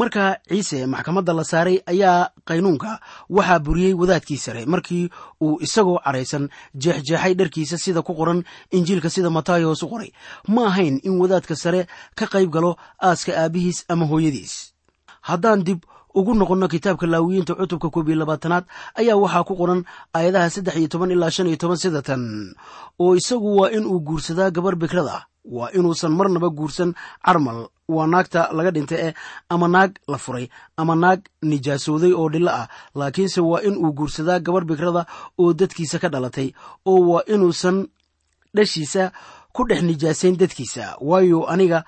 marka 0.00 0.24
ciise 0.48 0.78
maxkamadda 0.92 1.32
la 1.38 1.44
saaray 1.52 1.76
ayaa 1.92 2.18
qaynuunka 2.48 2.90
waxaa 3.36 3.58
buriyey 3.66 3.94
wadaadkii 4.00 4.36
sare 4.44 4.62
markii 4.74 5.04
uu 5.44 5.58
isagoo 5.66 5.98
caraysan 6.04 6.44
jeexjeexay 6.82 7.34
dharkiisa 7.38 7.76
sida 7.84 8.00
ku 8.02 8.12
qoran 8.20 8.40
injiilka 8.76 9.08
sida 9.14 9.30
matayos 9.30 9.82
u 9.82 9.88
qoray. 9.92 10.10
Ma 10.54 10.62
ahayn 10.70 10.96
in 11.06 11.14
wadaadka 11.22 11.54
sare 11.62 11.80
ka 12.18 12.26
qayb 12.34 12.50
galo 12.54 12.70
aaska 13.08 13.32
aabbihiis 13.42 13.78
ama 13.92 14.04
hooyadiis. 14.10 14.54
Haddaan 15.28 15.62
dib 15.66 15.80
ugu 16.14 16.32
noqonno 16.34 16.66
kitaabka 16.68 17.06
laawiyiinta 17.12 17.54
cutubka 17.58 17.88
koob 17.94 18.08
iyo 18.08 18.16
labaatanaad 18.22 18.64
ayaa 19.00 19.16
waxaa 19.22 19.44
ku 19.48 19.54
qoran 19.60 19.80
aayadaha 20.16 20.50
saddex 20.54 20.74
iyo 20.80 20.88
toban 20.92 21.10
ilaa 21.14 21.30
shan 21.30 21.46
iyo 21.50 21.56
toban 21.62 21.76
sida 21.82 22.02
tan. 22.02 22.22
Oo 23.02 23.14
isagu 23.20 23.48
waa 23.60 23.70
in 23.76 23.86
uu 23.86 24.00
guursadaa 24.00 24.50
gabar 24.50 24.74
bikrada 24.76 25.26
waa 25.44 25.70
inuusan 25.76 26.12
marnaba 26.18 26.48
guursan 26.58 26.94
carmal 27.26 27.68
waa 27.88 28.06
naagta 28.06 28.48
laga 28.56 28.70
dhintay 28.70 29.00
eh 29.08 29.14
ama 29.48 29.68
naag 29.68 29.92
la 30.08 30.18
furay 30.18 30.48
ama 30.76 30.94
naag 30.96 31.20
nijaasooday 31.42 32.12
oo 32.12 32.28
dhillo 32.32 32.50
ah. 32.50 32.68
Laakiinse 32.94 33.40
waa 33.40 33.60
in 33.60 33.76
uu 33.76 33.92
guursadaa 33.92 34.38
gabar 34.40 34.64
bikrada 34.64 35.06
oo 35.38 35.52
dadkiisa 35.52 35.98
ka 35.98 36.08
dhalatay 36.08 36.52
oo 36.86 37.00
waa 37.12 37.22
inuusan 37.26 37.88
dhashiisa 38.56 39.12
ku 39.52 39.64
dhex 39.68 39.82
nijaasayn 39.82 40.36
dadkiisa. 40.36 40.96
Waayo 41.00 41.44
aniga 41.48 41.84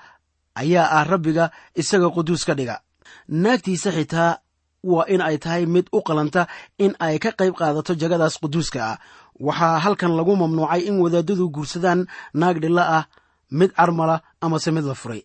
ayaa 0.55 0.87
ah 0.91 1.03
rabbiga 1.03 1.51
isaga 1.75 2.09
quduus 2.09 2.45
ka 2.45 2.53
dhiga. 2.53 2.81
Naagtiisa 3.27 3.91
xitaa 3.91 4.37
waa 4.83 5.05
in 5.09 5.21
ay 5.21 5.37
tahay 5.37 5.65
mid 5.65 5.89
u 5.91 6.01
qalanta 6.05 6.47
in 6.77 6.93
ay 6.99 7.17
ka 7.19 7.31
qayb 7.39 7.55
qaadato 7.57 7.95
jagadaas 7.97 8.37
quduuska 8.41 8.79
ah. 8.85 8.97
Waxaa 9.39 9.79
halkan 9.83 10.13
lagu 10.17 10.35
mamnuucay 10.35 10.81
in 10.89 11.01
wadaadadu 11.01 11.49
guursadaan 11.49 12.05
naag 12.33 12.61
dhillo 12.61 12.81
ah 12.81 13.05
mid 13.51 13.71
carmala 13.73 14.21
amase 14.41 14.69
mid 14.71 14.85
la 14.85 14.93
furay 14.93 15.21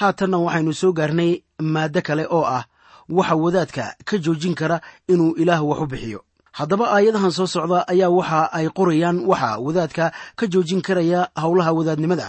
haatanna 0.00 0.38
waxaynu 0.38 0.72
soo 0.80 0.92
gaarnay 0.98 1.32
maaddo 1.74 2.00
kale 2.06 2.24
oo 2.36 2.44
ah 2.56 2.64
waxa 3.08 3.34
wadaadka 3.44 3.84
ka 4.08 4.14
joojin 4.24 4.54
kara 4.54 4.80
inuu 5.08 5.34
ilaah 5.42 5.62
wax 5.68 5.80
u 5.82 5.86
bixiyo. 5.86 6.20
Haddaba 6.52 6.86
aayadahan 6.94 7.30
soo 7.36 7.46
socda 7.46 7.78
ayaa 7.92 8.08
waxa 8.18 8.40
ay 8.52 8.66
qorayaan 8.76 9.18
waxa 9.30 9.58
wadaadka 9.66 10.04
ka 10.38 10.44
joojin 10.52 10.82
karaya 10.86 11.20
howlaha 11.42 11.72
wadaadnimada. 11.78 12.28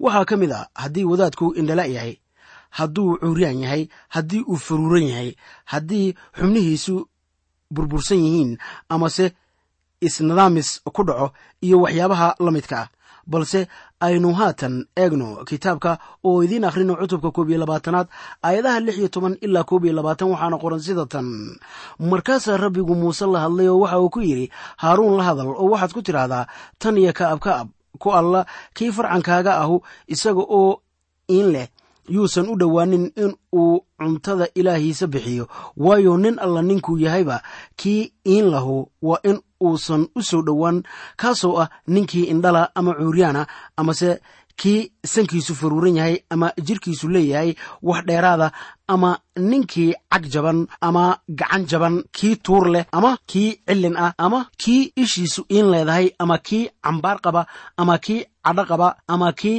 Waxaa 0.00 0.24
ka 0.28 0.36
mid 0.36 0.52
a 0.52 0.60
haddii 0.74 1.04
wadaadku 1.04 1.54
indhala 1.58 1.84
yahay 1.86 2.14
hadduu 2.78 3.18
cuuryaan 3.22 3.60
yahay 3.64 3.82
haddii 4.14 4.42
uu 4.50 4.56
faruuran 4.56 5.06
yahay 5.10 5.30
haddii 5.72 6.14
xubnihiisu 6.38 6.94
burbursan 7.74 8.18
yihiin 8.24 8.52
amase 8.88 9.26
isnidaamis 10.00 10.80
ku 10.94 11.02
dhaco 11.04 11.32
iyo 11.60 11.80
waxyaabaha 11.84 12.28
la 12.44 12.50
midka 12.50 12.78
ah 12.82 12.88
balse 13.26 13.68
aynu 14.06 14.30
haatan 14.40 14.74
eegno 15.02 15.28
kitaabka 15.48 15.92
oo 16.28 16.38
idiin 16.44 16.64
akhrino 16.68 16.94
cutubka 17.00 17.30
koob 17.36 17.48
iyo 17.50 17.58
labaatanaad 17.62 18.06
aayadaha 18.46 18.80
lix 18.86 18.96
iyo 19.00 19.08
toban 19.14 19.34
ilaa 19.46 19.64
koob 19.70 19.82
iyo 19.84 19.94
labaatan 19.98 20.28
waxaana 20.32 20.56
qoran 20.62 20.80
sida 20.86 21.04
tan. 21.12 21.26
Markaasaa 22.10 22.56
rabbigu 22.64 22.94
muuse 23.00 23.26
la 23.32 23.40
hadlay 23.44 23.68
oo 23.68 23.78
waxa 23.82 23.98
uu 24.00 24.10
ku 24.14 24.20
yidhi 24.20 24.46
haaruun 24.82 25.16
la 25.18 25.22
hadal 25.28 25.48
oo 25.60 25.68
waxaad 25.72 25.92
ku 25.96 26.02
tidhaahdaa 26.06 26.44
tan 26.80 26.96
iyo 27.02 27.12
kaab 27.18 27.38
kaab 27.46 27.68
ku 28.02 28.08
alla 28.18 28.40
kii 28.76 28.90
farcankaaga 28.96 29.52
ahu 29.62 29.76
isaga 30.14 30.42
oo 30.58 30.80
iin 31.30 31.48
leh 31.54 31.68
yuusan 32.14 32.48
u 32.52 32.54
dhowaanin 32.60 33.04
in 33.22 33.32
uu 33.60 33.80
cuntada 33.98 34.46
ilaahiisa 34.54 35.06
bixiyo 35.12 35.44
waayo 35.76 36.16
nin 36.22 36.36
alla 36.44 36.60
ninkuu 36.62 36.98
yahayba 37.04 37.36
kii 37.80 38.12
iin 38.32 38.46
lahu 38.54 38.76
waa 39.02 39.20
in 39.30 39.38
uusan 39.66 40.02
u 40.18 40.22
soo 40.28 40.42
dhowaan 40.46 40.78
kaasoo 41.20 41.54
ah 41.62 41.68
ninkii 41.94 42.24
indhala 42.32 42.62
ama 42.78 42.92
cuuryaana 42.98 43.42
amase 43.80 44.10
kii 44.60 44.80
sankiisu 45.12 45.54
faruuran 45.60 45.96
yahay 45.98 46.16
ama 46.34 46.48
jirkiisu 46.66 47.08
leeyahay 47.14 47.50
wax 47.88 48.04
dheeraada 48.08 48.48
ama 48.94 49.10
ninkii 49.50 49.94
cag 50.12 50.24
jaban 50.32 50.58
ama 50.80 51.04
gacan 51.38 51.66
jaban 51.70 51.96
kii 52.16 52.36
tuur 52.44 52.64
leh 52.74 52.84
ama 52.92 53.10
kii 53.30 53.50
cillin 53.66 53.96
ah 54.04 54.12
ama 54.18 54.38
kii 54.62 54.92
ishiisu 55.02 55.46
iin 55.56 55.70
leedahay 55.72 56.06
ama 56.22 56.38
kii 56.38 56.68
cambaar 56.84 57.18
qaba 57.24 57.46
ama 57.80 57.98
kii 58.04 58.20
cadho 58.44 58.64
qaba 58.70 58.88
ama 59.08 59.32
kii 59.40 59.58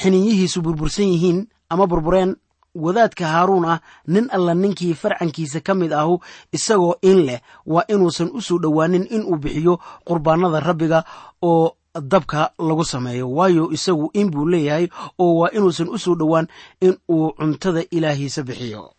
xiniyihiisu 0.00 0.62
burbursan 0.64 1.08
yihiin 1.12 1.38
ama 1.72 1.86
burbureen 1.90 2.36
wadaadka 2.74 3.26
haaruun 3.26 3.64
ah 3.64 3.78
nin 4.06 4.26
alla 4.36 4.54
ninkii 4.54 4.94
farcankiisa 4.94 5.60
ka 5.66 5.74
mid 5.74 5.92
ahu 5.92 6.18
isagoo 6.52 6.94
in 7.02 7.18
leh 7.26 7.40
waa 7.66 7.84
inuusan 7.88 8.30
u 8.34 8.40
soo 8.42 8.58
dhowaanin 8.58 9.06
inuu 9.10 9.36
bixiyo 9.42 9.78
qurbaanada 10.06 10.60
rabbiga 10.60 11.04
oo 11.42 11.76
dabka 11.94 12.50
lagu 12.58 12.84
sameeyo. 12.84 13.30
Waayo 13.30 13.70
isagu 13.70 14.10
in 14.14 14.30
buu 14.30 14.46
leeyahay 14.48 14.88
oo 15.18 15.34
waa 15.40 15.50
inuusan 15.56 15.88
u 15.88 15.98
soo 15.98 16.14
dhowaan 16.14 16.46
in 16.80 16.96
uu 17.08 17.30
cuntada 17.38 17.82
ilaahiisa 17.90 18.42
bixiyo. 18.42 18.90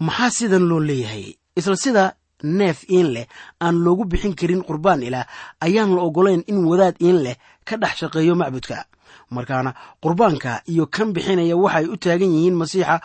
Maxaa 0.00 0.30
sidan 0.30 0.64
loo 0.68 0.80
leeyahay? 0.80 1.34
Isla 1.56 1.76
sida 1.76 2.04
neef 2.42 2.84
iin 2.90 3.08
leh 3.14 3.26
aan 3.64 3.76
loogu 3.84 4.04
bixin 4.04 4.34
karin 4.34 4.62
qurbaan 4.66 5.02
ilaah 5.02 5.26
ayaan 5.60 5.94
la 5.96 6.02
oggolayn 6.02 6.42
in 6.50 6.58
wadaad 6.68 6.96
iin 7.00 7.18
leh 7.24 7.36
ka 7.64 7.76
dhex 7.76 7.94
shaqeeyo 8.00 8.34
macbudka 8.36 8.84
markaana 9.30 9.74
qurbaanka 10.02 10.62
iyo 10.72 10.86
kan 10.86 11.12
bixinaya 11.14 11.56
waxay 11.56 11.86
u 11.86 11.96
taagan 11.96 12.32
yihiin 12.34 12.54
masiixa 12.60 13.00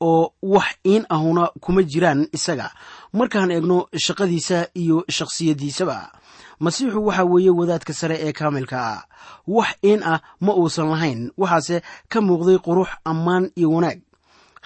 oo 0.00 0.32
wax 0.42 0.68
iin 0.86 1.04
ahuna 1.08 1.50
kuma 1.60 1.82
jiraan 1.82 2.28
isaga. 2.32 2.70
Markaan 3.12 3.50
eegno 3.50 3.78
shaqadiisa 4.04 4.58
iyo 4.74 5.04
shakhsiyaddiisaba 5.16 6.12
masiixu 6.60 6.98
waxa 7.06 7.24
weeye 7.24 7.50
wadaadka 7.50 7.92
sare 7.92 8.16
ee 8.26 8.32
kaamilka 8.32 8.76
ah. 8.92 9.02
Wax 9.46 9.68
iin 9.84 10.02
ah 10.02 10.20
ma 10.40 10.52
uusan 10.54 10.88
lahayn 10.90 11.30
waxaase 11.38 11.82
ka 12.08 12.20
muuqday 12.20 12.58
qurux 12.58 12.88
ammaan 13.04 13.50
iyo 13.56 13.68
wanaag 13.70 13.98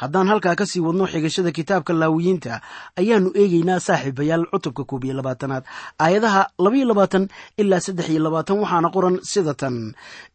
haddaan 0.03 0.29
halkaa 0.33 0.55
ka 0.61 0.65
sii 0.71 0.81
wadno 0.87 1.05
xigashada 1.13 1.51
kitaabka 1.59 1.93
laawiyiinta 2.01 2.53
ayaannu 3.01 3.31
eegaynaa 3.41 3.81
saaxiibayaal 3.87 4.45
cutubka 4.53 4.83
koob 4.91 5.03
iyo 5.07 5.15
labaatanaad 5.19 5.65
aayadaha 6.05 6.43
labaiyo 6.65 6.87
labaatan 6.91 7.25
ilaa 7.61 7.81
saddex 7.87 8.09
iyo 8.13 8.23
labaatan 8.27 8.57
waxaana 8.63 8.89
qoran 8.95 9.17
sida 9.33 9.55
tan. 9.61 9.77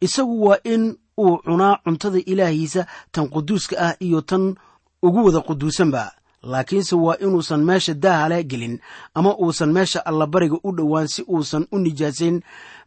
Isagu 0.06 0.34
waa 0.46 0.58
in 0.72 0.82
uu 1.24 1.36
cunaa 1.46 1.74
cuntada 1.84 2.18
ilaahiisa 2.32 2.82
tan 3.14 3.26
quduuska 3.34 3.74
ah 3.86 3.94
iyo 4.06 4.20
tan 4.30 4.44
ugu 5.06 5.20
wada 5.26 5.40
quduusanba. 5.48 6.04
Laakiinse 6.52 6.94
waa 7.04 7.16
inuusan 7.24 7.62
meesha 7.68 7.94
daahale 8.04 8.38
gelin 8.50 8.74
ama 9.14 9.30
uusan 9.42 9.70
meesha 9.76 10.00
allabariga 10.10 10.56
u 10.64 10.70
dhowaan 10.76 11.08
si 11.14 11.22
uusan 11.34 11.64
u 11.74 11.76
nijaasayn 11.84 12.36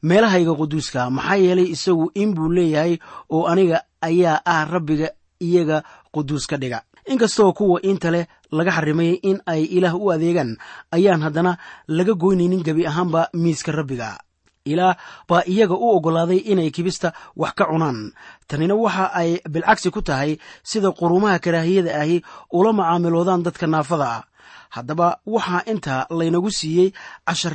meelahayga 0.08 0.54
quduuska. 0.60 1.10
Maxaa 1.18 1.36
yeelay 1.44 1.68
isagu 1.76 2.06
in 2.22 2.30
buu 2.36 2.50
leeyahay 2.56 2.94
oo 3.36 3.44
aniga 3.52 3.78
ayaa 4.08 4.38
ah 4.54 4.66
rabbiga 4.74 5.10
iyaga 5.48 5.78
quduus 6.14 6.48
ka 6.48 6.58
dhiga. 6.58 6.82
Inkastoo 7.08 7.54
kuwa 7.54 7.82
inta 7.82 8.12
leh 8.12 8.26
laga 8.52 8.72
xarimay 8.72 9.20
in 9.30 9.42
ay 9.46 9.64
ilaah 9.78 9.96
u 9.96 10.12
adeegaan 10.12 10.58
ayaan 10.92 11.22
haddana 11.26 11.58
laga 11.88 12.14
goynaynin 12.14 12.64
gebi 12.64 12.88
ahaanba 12.88 13.30
miiska 13.34 13.72
rabbiga. 13.72 14.18
Ilaah 14.66 14.96
baa 15.30 15.42
iyaga 15.48 15.74
u 15.74 15.90
oggolaaday 15.98 16.38
inay 16.52 16.70
kibista 16.72 17.14
wax 17.36 17.54
ka 17.58 17.66
cunaan. 17.66 18.14
Tanina 18.48 18.76
waxa 18.76 19.06
ay 19.14 19.42
bilcagsi 19.50 19.90
ku 19.90 20.02
tahay 20.02 20.38
sida 20.64 20.92
qurumaha 20.92 21.40
karaahiyada 21.40 21.98
ahi 22.02 22.22
ula 22.54 22.74
macaamiloodaan 22.74 23.44
dadka 23.44 23.68
naafada. 23.68 24.06
Ah 24.06 24.24
haddaba 24.72 25.20
waxaa 25.26 25.66
intaa 25.72 26.06
laynagu 26.10 26.52
siiyey 26.52 26.94
cashar 27.28 27.54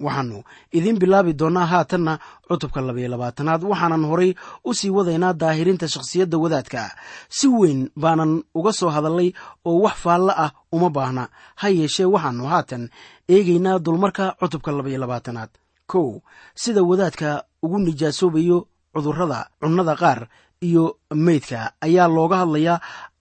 waxaannu 0.00 0.42
idiin 0.72 0.98
bilaabi 0.98 1.32
doonnaa 1.38 1.66
haatanna 1.72 2.18
cutubka 2.48 2.80
labayo 2.80 3.08
labaatanaad 3.14 3.62
waxaanan 3.70 4.04
horay 4.10 4.34
u 4.64 4.74
sii 4.74 4.90
wadaynaa 4.90 5.32
daahirinta 5.32 5.88
shakhsiyadda 5.88 6.38
wadaadka. 6.38 6.82
Si 7.28 7.46
weyn 7.48 7.90
baanan 8.02 8.42
uga 8.54 8.72
soo 8.72 8.90
hadallay 8.90 9.32
oo 9.64 9.78
wax 9.84 9.94
faallo 10.04 10.32
ah 10.44 10.50
uma 10.72 10.90
baahna. 10.90 11.28
Ha 11.60 11.68
yeeshee 11.68 12.04
waxaannu 12.14 12.44
haatan 12.52 12.82
eegaynaa 13.28 13.78
dulmarka 13.78 14.34
cutubka 14.40 14.70
labayo 14.72 14.98
labaatanaad. 14.98 15.50
Kow 15.86 16.20
sida 16.54 16.82
wadaadka 16.82 17.44
ugu 17.62 17.78
nijaasoobayo 17.78 18.58
cudurrada 18.94 19.46
cunnada 19.60 19.94
qaar 20.02 20.20
iyo 20.68 20.84
meydka 21.26 21.60
ayaa 21.86 22.08
looga 22.16 22.36
hadlayaa 22.42 22.76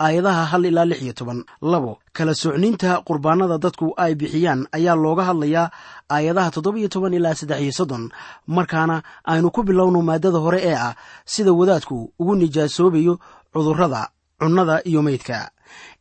aayadaha 0.06 0.44
hal 0.52 0.64
ilaa 0.70 0.86
lix 0.90 1.00
iyo 1.06 1.14
toban. 1.20 1.40
Labo 1.72 1.92
kala 2.16 2.34
socniinta 2.42 2.90
qurbaanada 3.08 3.58
dadku 3.64 3.88
ay 4.04 4.14
bixiyaan 4.20 4.62
ayaa 4.78 4.96
looga 5.04 5.24
hadlayaa 5.30 5.66
aayadaha 6.16 6.50
toddoba-iyo 6.56 6.90
toban 6.94 7.14
ilaa 7.18 7.36
saddex 7.40 7.60
iyo 7.66 7.72
soddon 7.80 8.04
markaana 8.56 8.96
aynu 9.32 9.48
ku 9.56 9.62
bilowno 9.68 10.00
maaddada 10.10 10.38
hore 10.46 10.60
ee 10.70 10.76
ah 10.88 10.94
sida 11.34 11.52
wadaadku 11.60 11.98
ugu 12.20 12.34
nijaasoobayo 12.42 13.14
cudurrada 13.54 14.02
cunnada 14.42 14.76
iyo 14.90 15.02
meydka 15.08 15.38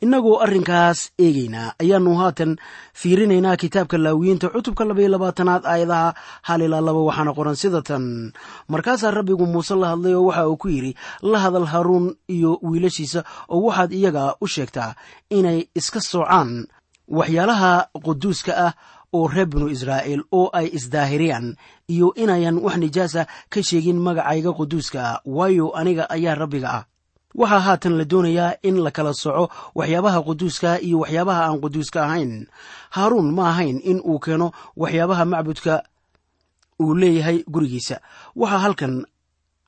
innagoo 0.04 0.36
arrinkaas 0.44 0.98
eegaynaa 1.24 1.68
ayaannu 1.82 2.12
haatan 2.20 2.52
fiirinaynaa 3.00 3.56
kitaabka 3.62 3.96
laawiyiinta 4.04 4.46
cutubka 4.54 4.84
labaiyo 4.88 5.08
labaatanaad 5.14 5.62
aayadaha 5.72 6.08
hal 6.48 6.60
ilaa 6.66 6.80
laba 6.86 7.00
waxaana 7.08 7.32
qoran 7.38 7.56
sida 7.62 7.80
markaasaa 8.72 9.10
rabbigu 9.18 9.46
muuse 9.52 9.74
la 9.82 9.88
hadlay 9.92 10.14
oo 10.14 10.24
waxa 10.28 10.48
uu 10.48 10.56
ku 10.62 10.68
yidhi 10.74 10.92
la 11.32 11.38
hadal 11.44 11.66
haaruun 11.72 12.06
iyo 12.36 12.50
wiilashiisa 12.62 13.20
oo 13.54 13.60
waxaad 13.68 13.92
iyaga 13.98 14.24
u 14.40 14.46
sheegtaa 14.54 14.90
inay 15.38 15.58
iska 15.80 16.00
soocaan 16.10 16.50
waxyaalaha 17.18 17.72
quduuska 18.06 18.52
ah 18.66 18.72
oo 19.16 19.28
reer 19.34 19.46
binu 19.52 19.66
israa'iil 19.74 20.22
oo 20.38 20.46
ay 20.58 20.66
isdaahiriyaan 20.78 21.46
iyo 21.94 22.06
inayan 22.22 22.56
wax 22.64 22.76
nijaasa 22.82 23.22
ka 23.52 23.60
sheegin 23.68 23.98
magacayga 24.06 24.50
quduuska 24.58 24.98
ah 25.10 25.18
waayo 25.36 25.66
aniga 25.80 26.04
ayaa 26.16 26.34
rabbiga 26.42 26.68
ah 26.78 26.82
waxaa 27.40 27.60
haatan 27.66 27.94
la 27.98 28.04
doonayaa 28.04 28.54
in 28.62 28.76
la 28.84 28.90
kala 28.90 29.12
soco 29.14 29.44
waxyaabaha 29.78 30.18
quduuska 30.26 30.70
iyo 30.86 30.98
waxyaabaha 31.02 31.42
aan 31.46 31.60
quduuska 31.62 31.98
ahayn. 32.06 32.46
Haaruun 32.90 33.28
ma 33.36 33.44
ahayn 33.52 33.78
in 33.90 33.98
uu 34.10 34.18
keeno 34.24 34.52
waxyaabaha 34.76 35.24
macbudka 35.24 35.74
uu 36.82 36.94
leeyahay 37.00 37.38
gurigiisa. 37.52 37.96
Waxaa 38.36 38.58
halkan 38.64 38.94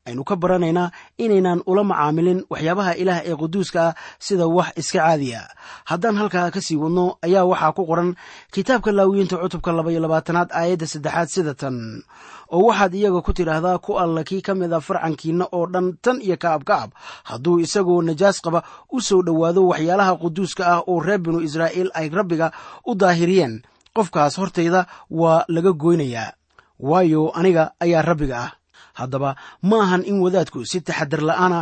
aynu 0.07 0.25
ka 0.25 0.37
baranaynaa 0.37 0.91
inaynan 1.19 1.63
ula 1.67 1.85
macaamilin 1.85 2.45
waxyaabaha 2.53 2.93
ilaah 3.03 3.21
ee 3.25 3.37
quduuska 3.43 3.81
ah 3.89 3.95
sida 4.19 4.47
wax 4.47 4.69
iska 4.77 4.99
caadiya. 5.01 5.49
Haddaan 5.89 6.17
halkaa 6.21 6.51
ka 6.55 6.61
sii 6.61 6.77
wadno 6.77 7.17
ayaa 7.25 7.45
waxaa 7.49 7.73
ku 7.73 7.83
qoran 7.89 8.11
kitaabka 8.53 8.93
laawiyiinta 8.93 9.37
cutubka 9.41 9.73
labaiyo 9.73 10.01
labaatanaad 10.05 10.53
aayadda 10.53 10.87
saddexaad 10.87 11.29
sida 11.29 11.55
tan. 11.55 12.05
Oo 12.53 12.69
waxaad 12.69 12.95
iyaga 12.95 13.21
ku 13.25 13.33
tidhaahdaa 13.33 13.79
ku 13.81 13.97
alla 13.99 14.25
kii 14.29 14.43
ka 14.45 14.53
mid 14.55 14.73
a 14.73 14.81
farcankiinna 14.81 15.49
oo 15.57 15.67
dhan 15.73 15.97
tan 16.05 16.21
iyo 16.21 16.37
kaab 16.37 16.63
kaab 16.69 16.91
hadduu 17.25 17.59
isagoo 17.65 18.03
najaas 18.05 18.45
qaba 18.45 18.61
u 18.93 19.01
soo 19.01 19.23
dhowaado 19.25 19.67
waxyaalaha 19.73 20.21
quduuska 20.21 20.63
ah 20.69 20.81
oo 20.87 21.01
reer 21.01 21.19
binu 21.25 21.41
israa'iil 21.41 21.89
ay 21.97 22.09
rabbiga 22.13 22.53
u 22.85 22.93
daahiriyeen 22.95 23.63
qofkaas 23.97 24.37
hortayda 24.37 24.85
waa 25.11 25.45
laga 25.49 25.73
goynayaa. 25.73 26.33
Waayo 26.81 27.31
aniga 27.39 27.73
ayaa 27.81 28.03
rabbiga 28.03 28.37
ah 28.45 28.51
haddaba 28.99 29.31
ma 29.69 29.77
ahan 29.85 30.03
in 30.11 30.19
wadaadku 30.25 30.61
si 30.71 30.79
taxadar 30.87 31.21
la'aana 31.29 31.61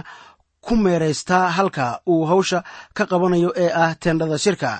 ku 0.66 0.74
meeraystaa 0.84 1.46
halka 1.56 1.86
uu 2.12 2.24
hawsha 2.30 2.58
ka 2.96 3.02
qabanayo 3.10 3.50
ee 3.64 3.70
ah 3.82 3.92
teendhada 4.02 4.38
shirka. 4.44 4.70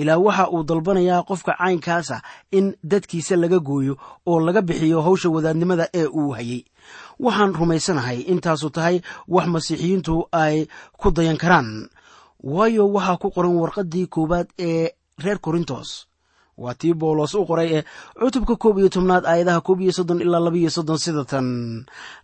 Ilaa 0.00 0.18
waxa 0.26 0.44
uu 0.54 0.62
dalbanayaa 0.68 1.22
qofka 1.28 1.52
caynkaasa 1.60 2.16
in 2.58 2.66
dadkiisa 2.90 3.34
laga 3.42 3.58
gooyo 3.68 3.94
oo 4.30 4.38
laga 4.46 4.62
bixiyo 4.68 4.98
hawsha 5.06 5.28
wadaadnimada 5.34 5.84
ee 6.00 6.06
uu 6.20 6.30
hayey 6.36 6.62
waxaan 7.24 7.52
rumaysanahay 7.60 8.18
intaasu 8.32 8.68
tahay 8.76 8.96
wax 9.34 9.46
masiixiyiintu 9.54 10.14
ay 10.42 10.56
ku 11.00 11.08
dayan 11.16 11.36
karaan. 11.42 11.68
Waayo 12.54 12.84
waxaa 12.96 13.16
ku 13.22 13.28
qoran 13.34 13.56
warqaddii 13.62 14.06
koowaad 14.14 14.48
ee 14.68 14.84
reer 15.24 15.38
korintos 15.46 15.88
waa 16.58 16.74
tii 16.80 16.94
boolos 17.00 17.34
u 17.34 17.44
qoray 17.48 17.68
ee 17.76 17.82
cutubka 18.20 18.56
koob 18.56 18.78
iyo 18.78 18.88
tobnaad 18.88 19.24
aayadaha 19.26 19.60
koob 19.60 19.80
iyo 19.80 19.92
soddon 19.92 20.20
ilaa 20.24 20.40
labaiyo 20.46 20.70
soddon 20.70 20.98
sida 20.98 21.24
tan. 21.24 21.46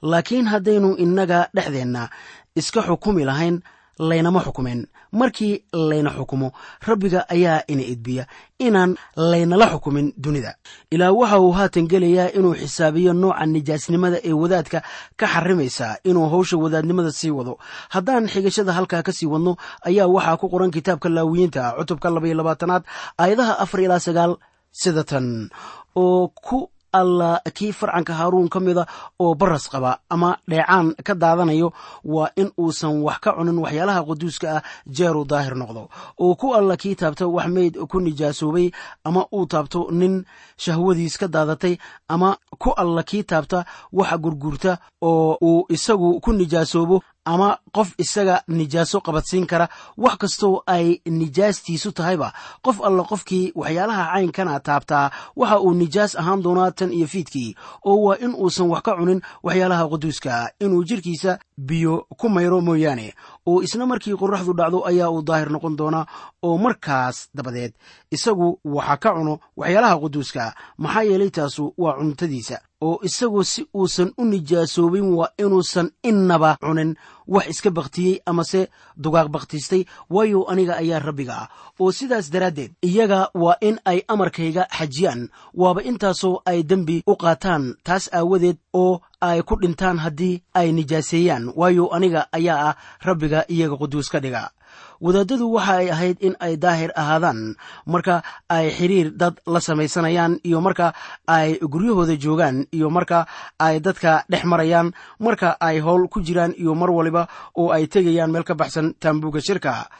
Laakiin 0.02 0.46
haddaynu 0.52 0.94
innaga 1.04 1.48
dhexdeenna 1.54 2.08
iska 2.56 2.80
xukumi 2.88 3.24
lahayn 3.24 3.56
laynama 3.98 4.40
xukumen 4.46 4.80
markii 5.12 5.54
layna 5.72 6.10
xukumo 6.16 6.48
rabbiga 6.88 7.20
ayaa 7.34 7.62
ina 7.72 7.82
edbiya 7.92 8.24
inaan 8.58 8.96
laynala 9.16 9.66
xukumin 9.72 10.12
dunida. 10.16 10.54
Ilaa 10.90 11.12
waxa 11.12 11.38
uu 11.40 11.52
haatan 11.52 11.86
gelayaa 11.92 12.28
inuu 12.38 12.54
xisaabiyo 12.54 13.12
nooca 13.12 13.46
nijaasnimada 13.46 14.18
ee 14.28 14.32
wadaadka 14.42 14.78
ka 15.20 15.26
xarimaysa 15.34 15.86
inuu 16.08 16.28
hawsha 16.32 16.56
wadaadnimada 16.56 17.12
sii 17.12 17.30
wado. 17.30 17.58
Haddaan 17.94 18.28
xigashada 18.32 18.72
halkaa 18.72 19.02
ka 19.06 19.12
sii 19.12 19.26
wadno 19.32 19.56
ayaa 19.88 20.06
waxaa 20.14 20.36
ku 20.40 20.46
qoran 20.52 20.70
kitaabka 20.70 21.08
laawiyiinta 21.08 21.62
cutubka 21.78 22.10
labaiyo 22.10 22.34
labaatanaad 22.40 22.82
aayadaha 23.18 23.58
afar 23.64 23.80
ilaa 23.80 24.00
sagaal 24.06 24.32
sida 24.80 25.04
tan 25.04 25.50
oo 25.96 26.28
ku 26.46 26.71
alla 26.92 27.40
kii 27.56 27.72
farcanka 27.72 28.12
haaruun 28.14 28.48
ka 28.48 28.60
mida 28.60 28.86
oo 29.18 29.34
baras 29.34 29.68
qaba 29.72 29.98
ama 30.10 30.36
dheecaan 30.48 30.94
ka 31.06 31.14
daadanayo 31.14 31.72
waa 32.04 32.28
in 32.36 32.50
uusan 32.58 33.02
wax 33.06 33.18
ka 33.24 33.30
cunin 33.36 33.58
waxyaalaha 33.64 34.02
quduuska 34.08 34.46
ah 34.56 34.62
jeeruu 34.86 35.24
daahir 35.24 35.54
noqdo. 35.56 35.88
Oo 36.20 36.34
ku 36.34 36.54
alla 36.54 36.76
kii 36.76 36.94
taabta 37.00 37.26
wax 37.28 37.46
meyd 37.48 37.74
ku 37.90 38.00
nijaasoobay 38.00 38.70
ama 39.04 39.26
uu 39.32 39.46
taabto 39.46 39.88
nin 39.90 40.24
shahwadiis 40.56 41.18
ka 41.18 41.26
daadatay 41.28 41.74
ama 42.08 42.36
ku 42.58 42.70
alla 42.76 43.02
kii 43.02 43.22
taabta 43.24 43.64
wax 43.92 44.10
gurgurta 44.20 44.78
oo 45.02 45.36
uu 45.42 45.66
isagu 45.68 46.20
ku 46.20 46.32
nijaasoobo 46.32 47.02
ama 47.24 47.58
qof 47.76 47.88
isaga 47.98 48.42
nijaaso 48.48 49.00
qabadsiin 49.00 49.46
kara 49.46 49.68
wax 49.98 50.16
kastoo 50.18 50.62
ay 50.66 50.98
nijaastiisu 51.06 51.92
tahayba. 51.92 52.32
Qof 52.64 52.80
alla 52.84 53.02
qofkii 53.04 53.52
waxyaalaha 53.54 54.04
caynkana 54.14 54.60
taabtaa 54.60 55.10
waxa 55.36 55.60
uu 55.60 55.74
nijaas 55.74 56.16
ahaan 56.16 56.42
doonaa 56.42 56.70
tan 56.70 56.92
iyo 56.92 57.06
fiidkii 57.06 57.54
oo 57.84 57.96
waa 58.04 58.16
in 58.20 58.34
uusan 58.34 58.68
wax 58.70 58.82
ka 58.82 58.96
cunin 58.96 59.20
waxyaalaha 59.42 59.88
quduuska 59.88 60.50
inuu 60.60 60.84
jirkiisa 60.84 61.38
biyo 61.58 62.06
ku 62.16 62.28
mayro 62.28 62.60
mooyaane 62.60 63.14
oo 63.46 63.62
isna 63.62 63.86
markii 63.86 64.16
qoraxdu 64.16 64.52
dhacdo 64.58 64.82
ayaa 64.86 65.10
uu 65.10 65.22
daahir 65.22 65.50
noqon 65.50 65.76
doonaa 65.78 66.06
oo 66.42 66.58
markaas 66.58 67.28
dabadeed 67.34 67.72
isagu 68.10 68.58
waxa 68.64 68.96
ka 68.96 69.10
cuno 69.14 69.38
waxyaalaha 69.56 69.96
quduuska 70.02 70.54
maxaa 70.78 71.02
yeelay 71.02 71.30
taasu 71.30 71.74
waa 71.78 71.94
cuntadiisa 71.98 72.58
oo 72.86 72.98
isagu 73.08 73.44
si 73.44 73.62
uusan 73.78 74.10
u 74.18 74.24
nijaasoobin 74.24 75.08
waa 75.18 75.30
inuusan 75.38 75.88
innaba 76.02 76.50
cunin 76.62 76.90
wax 77.34 77.46
iska 77.52 77.70
bakhtiyey 77.70 78.20
amase 78.26 78.60
dugaaq 79.02 79.28
bakhtiistay 79.34 79.82
waayo 80.10 80.40
aniga 80.50 80.74
ayaa 80.82 80.98
rabbiga 80.98 81.34
ah. 81.42 81.48
Oo 81.80 81.92
sidaas 81.92 82.30
daraaddeed 82.30 82.72
iyaga 82.82 83.30
waa 83.34 83.56
in 83.60 83.78
ay 83.84 84.02
amarkayga 84.08 84.66
xajiyaan 84.78 85.28
waaba 85.54 85.82
intaasoo 85.90 86.42
ay 86.44 86.62
dembi 86.62 87.02
u 87.06 87.14
qaataan 87.22 87.64
taas 87.86 88.10
aawadeed 88.12 88.58
oo 88.72 89.00
ay 89.20 89.42
ku 89.42 89.54
dhintaan 89.62 89.98
haddii 90.04 90.42
ay 90.54 90.72
nijaaseeyaan 90.72 91.52
waayo 91.56 91.84
aniga 91.96 92.26
ayaa 92.32 92.60
ah 92.68 92.76
rabbiga 93.06 93.46
iyaga 93.54 93.76
quduus 93.80 94.10
ka 94.12 94.20
dhiga 94.20 94.50
wadaadadu 95.04 95.46
waxa 95.56 95.74
ay 95.82 95.88
ahayd 95.94 96.16
in 96.26 96.34
ay 96.46 96.54
daahir 96.64 96.90
ahaadaan. 96.94 97.40
Marka 97.92 98.22
ay 98.56 98.70
xiriir 98.70 99.08
dad 99.20 99.34
la 99.46 99.58
samaysanayaan 99.60 100.38
iyo 100.48 100.58
marka 100.66 100.94
ay 101.26 101.58
guryahooda 101.72 102.14
joogaan 102.24 102.66
iyo 102.76 102.88
marka 102.96 103.26
ay 103.58 103.80
dadka 103.82 104.22
dhex 104.30 104.44
marayaan 104.46 104.88
marka 105.18 105.58
ay 105.60 105.76
howl 105.82 106.06
ku 106.12 106.22
jiraan 106.22 106.54
iyo 106.54 106.72
mar 106.78 106.90
waliba 106.94 107.26
oo 107.58 107.74
ay 107.74 107.90
tegayaan 107.90 108.30
meel 108.30 108.46
ka 108.46 108.54
baxsan 108.54 108.94
taambuga 109.02 109.40
shirka. 109.42 109.90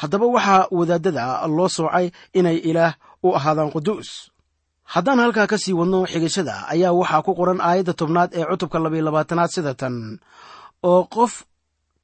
Haddaba 0.00 0.26
waxaa 0.26 0.68
wadaadada 0.78 1.46
loo 1.46 1.68
soocay 1.70 2.10
inay 2.34 2.58
ilaah 2.70 2.94
u 3.22 3.34
ahaadaan 3.38 3.70
quduus. 3.74 4.30
Haddaan 4.88 5.20
halkaa 5.20 5.46
ka 5.50 5.58
sii 5.58 5.74
wadno 5.76 6.06
xigashada 6.08 6.66
ayaa 6.72 6.94
waxaa 6.96 7.22
ku 7.26 7.34
qoran 7.38 7.60
aayadda 7.60 7.92
tobnaad 7.94 8.30
ee 8.34 8.46
cutubka 8.50 8.78
labayo 8.82 9.02
labaatanaad 9.06 9.50
sida 9.54 9.74
tan. 9.74 10.18
Oo 10.82 11.04
qof 11.10 11.44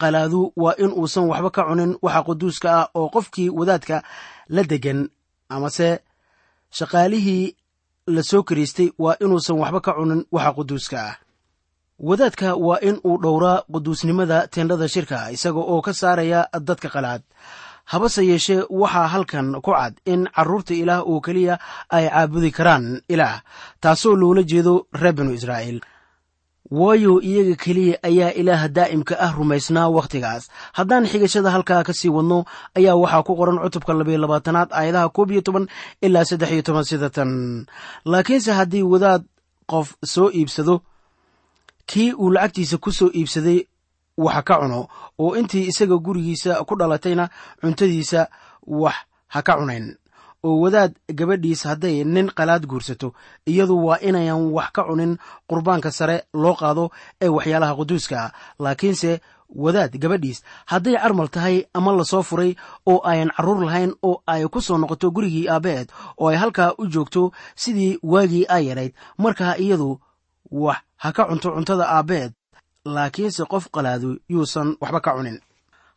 qalaadu 0.04 0.40
waa 0.62 0.76
in 0.84 0.92
uusan 1.00 1.24
waxba 1.30 1.50
ka 1.56 1.62
cunin 1.68 1.92
waxa 2.04 2.22
quduuska 2.28 2.68
ah 2.80 2.86
oo 2.98 3.08
qofkii 3.14 3.48
wadaadka 3.58 3.96
la 4.54 4.62
degan 4.70 5.00
amase 5.54 5.88
shaqaalihii 6.78 7.54
la 8.14 8.22
soo 8.30 8.42
kariistay 8.48 8.88
waa 8.98 9.16
inuusan 9.24 9.56
waxba 9.62 9.80
ka 9.86 9.92
cunin 9.98 10.20
waxa 10.34 10.52
quduuska 10.58 10.98
ah. 11.08 11.14
Wadaadka 12.08 12.48
waa 12.66 12.78
in 12.88 12.96
uu 13.06 13.18
dhowraa 13.22 13.62
quduusnimada 13.72 14.38
teendhada 14.52 14.88
shirka 14.94 15.30
isaga 15.36 15.60
oo 15.72 15.80
ka 15.86 15.92
saaraya 16.00 16.40
dadka 16.68 16.88
qalaad. 16.94 17.22
Habase 17.84 18.22
yeeshee 18.30 18.66
waxaa 18.80 19.08
halkan 19.14 19.48
ku 19.64 19.70
cad 19.78 19.94
in 20.12 20.26
carruurta 20.34 20.74
ilaah 20.74 21.06
oo 21.06 21.20
keliya 21.20 21.54
ay 21.96 22.04
caabudi 22.10 22.50
karaan 22.50 23.00
ilaah 23.08 23.42
taasoo 23.80 24.16
loola 24.20 24.42
jeedo 24.42 24.86
reer 25.00 25.14
binu 25.14 25.32
israa'iil 25.38 25.78
waayo 26.70 27.20
iyaga 27.20 27.56
keliya 27.56 27.98
ayaa 28.02 28.32
ilaah 28.40 28.68
daa'imka 28.68 29.14
ah 29.20 29.32
rumaysnaa 29.36 29.88
wakhtigaas 29.92 30.48
haddaan 30.72 31.06
xigashada 31.06 31.50
halkaa 31.50 31.82
ka 31.84 31.92
sii 31.92 32.08
wadno 32.08 32.44
ayaa 32.74 32.96
waxaa 32.96 33.22
ku 33.22 33.36
qoran 33.36 33.58
cutubka 33.60 33.92
labayo 33.92 34.18
labaatanaad 34.18 34.72
aayadaha 34.72 35.08
koob 35.12 35.30
iyo 35.30 35.40
toban 35.44 35.68
ilaa 36.00 36.24
saddex 36.24 36.50
iyo 36.52 36.62
toban 36.62 36.84
sida 36.84 37.10
tan. 37.10 37.66
Laakiinse 38.04 38.52
haddii 38.52 38.82
wadaad 38.82 39.22
qof 39.66 39.92
soo 40.04 40.30
iibsado 40.32 40.80
kii 41.86 42.12
uu 42.12 42.30
lacagtiisa 42.32 42.78
ku 42.80 42.92
soo 42.92 43.10
iibsaday 43.12 43.68
wax 44.16 44.44
ka 44.44 44.54
cuno 44.60 44.88
oo 45.18 45.36
intii 45.36 45.68
isaga 45.68 45.96
gurigiisa 46.00 46.64
ku 46.64 46.74
dhalatayna 46.80 47.28
cuntadiisa 47.60 48.28
wax 48.66 48.94
ha 49.28 49.42
ka 49.42 49.52
cunayn 49.60 49.96
oo 50.46 50.60
wadaad 50.64 50.92
gabadhiis 51.18 51.62
hadday 51.68 52.04
nin 52.14 52.28
qalaad 52.38 52.64
guursato 52.70 53.08
iyadu 53.46 53.74
waa 53.86 53.98
inayan 54.08 54.42
wax 54.56 54.68
ka 54.76 54.82
cunin 54.88 55.12
qurbaanka 55.50 55.90
sare 55.98 56.16
loo 56.42 56.54
qaado 56.60 56.84
ee 57.24 57.28
waxyaalaha 57.36 57.74
quduuska 57.78 58.32
laakiinse 58.64 59.20
wadaad 59.64 59.92
gabadhiis 60.02 60.38
hadday 60.72 60.94
carmal 61.02 61.28
tahay 61.28 61.56
ama 61.74 61.92
la 61.98 62.04
soo 62.04 62.22
furay 62.22 62.52
oo 62.86 63.00
ayan 63.10 63.30
carruur 63.36 63.60
lahayn 63.66 63.92
oo 64.08 64.22
ay 64.26 64.42
ku 64.52 64.60
soo 64.60 64.78
noqoto 64.78 65.10
gurigii 65.10 65.48
aabbaheed 65.48 65.88
oo 66.20 66.28
ay 66.28 66.36
halkaa 66.42 66.70
u 66.78 66.86
joogto 66.94 67.22
sidii 67.62 67.98
waagii 68.02 68.44
ay 68.48 68.64
yadhayd 68.68 68.92
markaa 69.18 69.54
iyadu 69.64 70.00
wax 70.50 70.78
ha 71.02 71.12
ka 71.12 71.22
cunto 71.28 71.48
cuntada 71.56 71.84
aabbaheed 71.96 72.32
laakiinse 72.84 73.44
qof 73.52 73.64
qalaadu 73.74 74.18
yuusan 74.28 74.76
waxba 74.80 75.00
ka 75.00 75.12
cunin. 75.16 75.40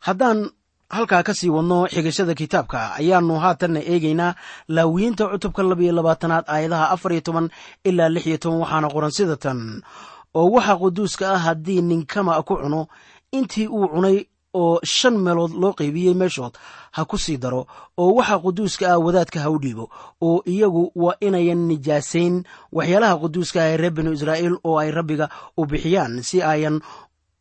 Haddaan 0.00 0.50
halkaa 0.88 1.22
ka 1.22 1.34
sii 1.34 1.48
wadno 1.52 1.86
xigashada 1.92 2.34
kitaabka 2.34 2.94
ayaannu 3.00 3.34
haatanna 3.44 3.80
eegaynaa 3.92 4.34
laawiyiinta 4.68 5.24
cutubka 5.32 5.62
labayo 5.62 5.92
labaatanaad 5.92 6.44
aayadaha 6.48 6.90
afar 6.94 7.12
iyo 7.12 7.20
toban 7.20 7.46
ilaa 7.84 8.08
lix 8.08 8.26
iyo 8.26 8.38
toban 8.38 8.60
waxaana 8.60 8.88
qoran 8.94 9.10
sida 9.10 9.36
tan. 9.36 9.82
Oo 10.34 10.48
waxa 10.56 10.74
quduuska 10.80 11.24
ah 11.34 11.38
haddii 11.44 11.80
ninkama 11.82 12.42
ku 12.42 12.54
cuno 12.56 12.86
intii 13.32 13.68
uu 13.68 13.88
cunay 13.92 14.18
oo 14.54 14.80
shan 14.84 15.16
meelood 15.24 15.52
loo 15.60 15.72
qaybiyey 15.78 16.14
meeshood 16.14 16.54
ha 16.96 17.04
ku 17.04 17.16
sii 17.18 17.36
daro. 17.36 17.66
Oo 17.98 18.14
waxa 18.18 18.38
quduuska 18.44 18.84
ah 18.92 18.98
wadaadka 19.04 19.40
ha 19.44 19.50
u 19.50 19.58
dhiibo. 19.58 19.84
Oo 20.24 20.40
iyagu 20.52 20.92
waa 20.96 21.16
inayan 21.20 21.68
nijaasayn 21.68 22.44
waxyaalaha 22.72 23.16
quduuska 23.22 23.58
ah 23.62 23.68
ee 23.72 23.76
reer 23.76 23.92
binu 23.92 24.12
israa'iil 24.16 24.56
oo 24.64 24.78
ay 24.78 24.90
rabbiga 24.90 25.28
u 25.56 25.66
bixiyaan 25.66 26.22
si 26.22 26.42
ayan 26.42 26.80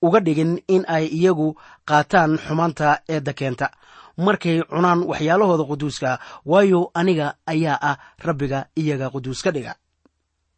uga 0.01 0.19
dhigin 0.19 0.59
in 0.67 0.83
ay 0.87 1.05
iyagu 1.07 1.55
qaataan 1.89 2.37
xumaanta 2.45 2.99
eedda 3.09 3.33
keenta. 3.33 3.67
Markay 4.17 4.61
cunaan 4.69 5.03
waxyaalahooda 5.09 5.63
quduuska 5.69 6.19
waayo 6.45 6.91
aniga 6.99 7.27
ayaa 7.45 7.77
ah 7.89 7.97
rabbiga 8.25 8.59
iyaga 8.81 9.09
quduus 9.13 9.41
ka 9.45 9.51
dhiga. 9.51 9.73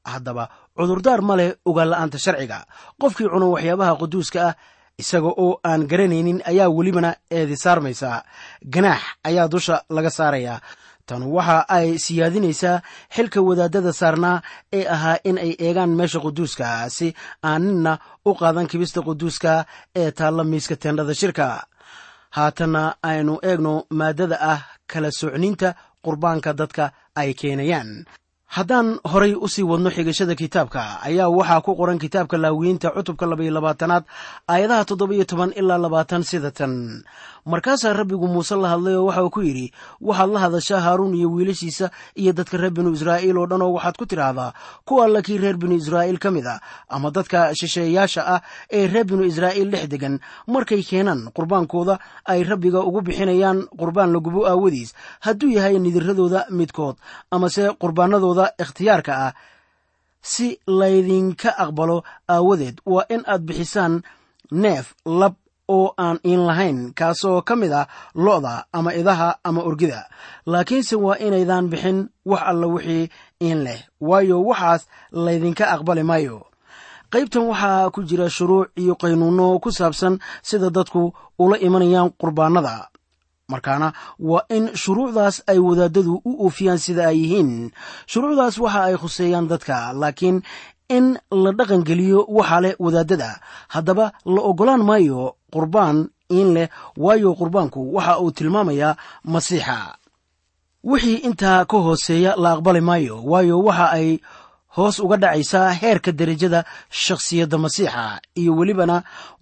Haddaba 0.06 0.50
cudurdaar 0.78 1.22
ma 1.22 1.36
leh 1.36 1.52
ogaanla'aanta 1.66 2.18
sharciga. 2.26 2.66
Qofkii 3.02 3.28
cuno 3.34 3.52
waxyaabaha 3.56 3.94
quduuska 4.02 4.40
ah 4.50 4.56
isaga 5.00 5.28
oo 5.44 5.60
aan 5.64 5.88
garanaynin 5.88 6.40
ayaa 6.52 6.70
welibana 6.78 7.12
eedi 7.32 7.56
saarmaysaa 7.58 8.24
ganaax 8.74 9.02
ayaa 9.24 9.48
dusha 9.48 9.76
laga 9.96 10.10
saarayaa 10.10 10.60
tan 11.10 11.24
waxa 11.36 11.58
ay 11.78 11.88
siyaadinaysaa 12.06 12.78
xilka 13.16 13.40
wadaadada 13.48 13.92
saarnaa 14.02 14.38
ee 14.78 14.86
ahaa 14.96 15.18
in 15.30 15.38
ay 15.46 15.52
eegaan 15.66 15.92
meesha 16.00 16.20
quduuska 16.26 16.68
si 16.98 17.08
aan 17.50 17.62
ninna 17.68 17.94
u 18.26 18.32
qaadan 18.42 18.68
kibista 18.72 19.00
quduuska 19.08 19.54
ee 20.02 20.10
taalla 20.18 20.44
miiska 20.52 20.76
teendhada 20.82 21.14
shirka. 21.22 21.48
Haatanna 22.38 22.84
aynu 23.10 23.34
eegno 23.50 23.74
maaddada 24.00 24.38
ah 24.54 24.62
kala 24.92 25.10
socniinta 25.20 25.70
qurbaanka 26.06 26.52
dadka 26.60 26.86
ay 27.22 27.30
keenayaan. 27.40 27.90
Haddaan 28.56 28.88
horay 29.12 29.34
u 29.38 29.48
sii 29.54 29.64
wadno 29.72 29.90
xigashada 29.96 30.34
kitaabka 30.42 30.82
ayaa 31.08 31.30
waxaa 31.38 31.62
ku 31.66 31.72
qoran 31.80 32.00
kitaabka 32.04 32.36
laawiyiinta 32.44 32.88
cutubka 32.96 33.26
labaiyo 33.32 33.52
labaatanaad 33.58 34.04
aayadaha 34.54 34.86
toddoba-iyo 34.90 35.26
toban 35.32 35.52
ilaa 35.60 35.78
labaatan 35.86 36.24
sida 36.30 36.52
tan 36.58 36.74
markaasaa 37.46 37.94
rabbigu 37.94 38.28
muuse 38.28 38.56
la 38.56 38.70
hadlay 38.74 38.96
oo 38.96 39.06
waxa 39.08 39.24
uu 39.24 39.30
ku 39.30 39.42
yidhi 39.42 39.72
waxaad 40.02 40.30
la 40.30 40.40
hadashaa 40.40 40.80
haaruun 40.86 41.16
iyo 41.16 41.30
wiilashiisa 41.32 41.92
iyo 42.16 42.34
dadka 42.34 42.58
reer 42.58 42.72
binu 42.74 42.92
israa'iil 42.94 43.38
oo 43.38 43.48
dhan 43.48 43.62
oo 43.62 43.74
waxaad 43.78 43.96
ku 43.98 44.06
tidhaahdaa. 44.06 44.54
Ku 44.86 45.02
alla 45.04 45.22
kii 45.22 45.38
reer 45.38 45.58
binu 45.58 45.76
israa'iil 45.76 46.20
ka 46.20 46.32
mid 46.32 46.46
a 46.48 46.60
ama 46.90 47.12
dadka 47.12 47.56
shisheeyaasha 47.56 48.22
ah 48.36 48.42
ee 48.72 48.88
reer 48.88 49.06
binu 49.06 49.24
israa'iil 49.24 49.70
dhex 49.72 49.88
degan 49.90 50.20
markay 50.48 50.82
keenaan 50.84 51.32
qurbaankooda 51.36 52.00
ay 52.26 52.44
rabbiga 52.44 52.80
ugu 52.84 53.02
bixinayaan 53.02 53.68
qurbaan 53.80 54.12
la 54.14 54.20
gubo 54.20 54.46
aawadiis. 54.46 54.94
Hadduu 55.26 55.50
yahay 55.58 55.80
nidiradooda 55.80 56.46
midkood 56.50 56.96
amase 57.32 57.64
qurbaanadooda 57.82 58.46
ikhtiyaarka 58.64 59.14
ah 59.28 59.34
si 60.22 60.60
laydinka 60.68 61.50
aqbalo 61.64 62.04
aawadeed 62.28 62.78
waa 62.86 63.06
in 63.10 63.24
aad 63.26 63.42
bixisaan 63.48 64.02
neef 64.52 64.86
lab 65.06 65.34
oo 65.76 65.94
aan 66.06 66.18
iin 66.30 66.42
lahayn 66.50 66.80
kaasoo 67.00 67.42
ka 67.48 67.54
mid 67.62 67.72
ah 67.82 67.88
lo'da 68.26 68.66
ama 68.78 68.92
idaha 69.00 69.30
ama 69.48 69.62
orgida. 69.70 70.02
Laakiinse 70.52 70.96
waa 71.06 71.18
inaydan 71.26 71.66
bixin 71.72 72.00
wax 72.26 72.42
alla 72.52 72.68
wixii 72.74 73.10
iin 73.46 73.60
leh 73.66 73.80
waayo 74.02 74.38
waxaas 74.50 74.82
laydinka 75.26 75.66
aqbali 75.76 76.04
maayo. 76.10 76.38
Qaybtan 77.14 77.46
waxaa 77.52 77.90
ku 77.94 78.00
jira 78.10 78.28
shuruuc 78.30 78.70
iyo 78.82 78.94
qaynuunno 79.02 79.60
ku 79.64 79.70
saabsan 79.72 80.20
sida 80.48 80.70
dadku 80.70 81.14
ula 81.44 81.58
imanayaan 81.58 82.10
qurbaanada. 82.20 82.76
Markaana 83.50 83.94
waa 84.30 84.46
in 84.56 84.70
shuruucdaas 84.82 85.42
ay 85.52 85.58
wadaadadu 85.68 86.22
u 86.26 86.32
oofiyaan 86.46 86.78
sida 86.86 87.04
ay 87.10 87.18
yihiin. 87.22 87.72
Shuruucdaas 88.12 88.56
waxa 88.64 88.82
ay 88.90 88.96
khuseeyaan 89.02 89.48
dadka 89.50 89.94
laakiin 90.02 90.38
in 90.98 91.18
la 91.44 91.52
dhaqangeliyo 91.58 92.20
waxaa 92.38 92.62
leh 92.64 92.74
wadaadada. 92.86 93.32
Haddaba 93.74 94.06
la 94.34 94.42
oggolaan 94.50 94.84
maayo 94.90 95.34
qurbaan 95.54 95.98
in 96.40 96.48
leh 96.56 96.68
waayo 97.04 97.30
qurbaanku 97.40 97.80
waxa 97.96 98.14
uu 98.24 98.32
tilmaamayaa 98.38 98.96
masiixa. 99.34 99.78
Wixii 100.84 101.16
intaa 101.28 101.66
ka 101.72 101.78
hooseeya 101.86 102.32
la 102.44 102.50
aqbali 102.56 102.82
maayo 102.90 103.16
waayo 103.32 103.56
waxa 103.68 103.88
ay 103.98 104.10
hoos 104.76 105.00
uga 105.06 105.18
dhacaysaa 105.24 105.70
heerka 105.82 106.12
derajada 106.20 106.60
shakhsiyadda 107.04 107.58
masiixa 107.66 108.04
iyo 108.42 108.52
welibana 108.60 108.98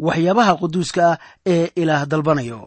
waxyaabaha 0.06 0.54
quduuska 0.62 1.04
ah 1.12 1.18
ee 1.54 1.66
ilaah 1.82 2.04
dalbanayo. 2.12 2.62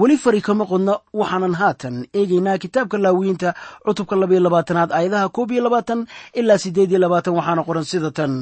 Weli 0.00 0.16
fari 0.22 0.40
kama 0.46 0.64
qodna 0.70 0.94
waxaanan 1.20 1.54
haatan 1.60 1.96
eegaynaa 2.18 2.58
kitaabka 2.62 2.96
laawiyiinta 3.04 3.48
cutubka 3.84 4.14
labaiyo 4.20 4.40
labaatanaad 4.46 4.90
aayadaha 4.92 5.28
koob 5.36 5.50
iyo 5.54 5.62
labaatan 5.66 6.00
ilaa 6.40 6.58
siddeed 6.62 6.90
iyo 6.92 6.98
labaatan 7.04 7.34
waxaana 7.38 7.62
qoran 7.68 7.84
sida 7.90 8.10
tan 8.18 8.32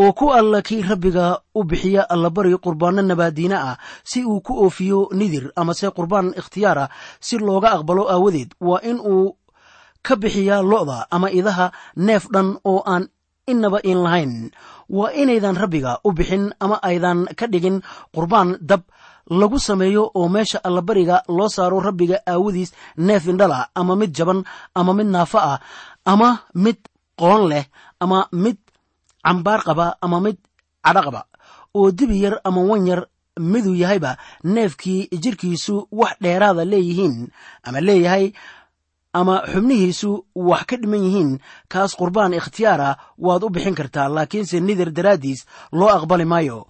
oo 0.00 0.12
ku 0.18 0.26
alla 0.38 0.58
kii 0.68 0.82
rabbiga 0.90 1.26
u 1.58 1.60
bixiya 1.70 2.02
allabari 2.14 2.54
qurbaanno 2.64 3.02
nabaadiine 3.10 3.56
ah 3.68 3.76
si 4.10 4.18
uu 4.30 4.40
ku 4.46 4.52
oofiyo 4.64 5.00
nidir 5.18 5.44
amase 5.60 5.86
qurbaan 5.96 6.28
ikhtiyaar 6.40 6.78
ah 6.84 6.90
si 7.26 7.34
looga 7.46 7.68
aqbalo 7.76 8.02
aawadeed 8.14 8.50
waa 8.68 8.80
in 8.90 8.98
uu 9.12 9.26
ka 10.06 10.14
bixiyaa 10.22 10.62
lo'da 10.72 10.98
ama 11.14 11.28
idaha 11.38 11.66
neef 12.06 12.24
dhan 12.34 12.48
oo 12.70 12.80
aan 12.92 13.04
innaba 13.52 13.78
in 13.90 13.98
lahayn. 14.04 14.34
Waa 14.96 15.10
inaydan 15.22 15.56
rabbiga 15.62 15.92
u 16.04 16.12
bixin 16.18 16.44
ama 16.64 16.76
aydan 16.88 17.20
ka 17.38 17.46
dhigin 17.52 17.78
qurbaan 18.14 18.50
dab 18.70 18.82
lagu 19.40 19.58
sameeyo 19.58 20.02
oo 20.18 20.28
meesha 20.34 20.58
allabariga 20.68 21.16
loo 21.36 21.48
saaro 21.56 21.78
rabbiga 21.88 22.16
aawadiis 22.32 22.70
neef 23.06 23.24
indhala 23.32 23.68
ama 23.80 23.96
mid 24.00 24.12
jaban 24.18 24.40
ama 24.78 24.92
mid 24.98 25.08
naafo 25.14 25.38
ah 25.50 25.58
ama 26.12 26.30
mid 26.64 26.76
qoon 27.20 27.42
leh 27.50 27.64
ama 28.04 28.18
mid 28.44 28.56
cambaar 29.28 29.60
qaba 29.68 29.86
ama 30.00 30.20
mid 30.24 30.36
cadho 30.84 31.22
oo 31.74 31.90
dibi 31.92 32.22
yar 32.24 32.40
ama 32.48 32.60
wan 32.70 32.86
yar 32.86 33.00
miduu 33.38 33.74
yahayba 33.76 34.16
neefkii 34.44 35.08
jidhkiisu 35.12 35.88
wax 35.92 36.16
dheeraada 36.20 36.64
leeyihiin 36.64 37.28
ama 37.62 37.80
leeyahay 37.80 38.32
ama 39.12 39.42
xubnihiisu 39.52 40.10
wax 40.34 40.64
ka 40.66 40.76
dhiman 40.76 41.04
yihiin. 41.04 41.38
Kaas 41.68 41.96
qurbaan 41.96 42.34
ikhtiyaar 42.34 42.80
ah 42.80 42.98
waad 43.18 43.42
u 43.44 43.50
bixin 43.50 43.74
kartaa 43.74 44.08
laakiinse 44.08 44.60
nidar 44.60 44.90
daraaddiis 44.92 45.46
loo 45.72 45.88
aqbali 45.88 46.24
maayo. 46.24 46.66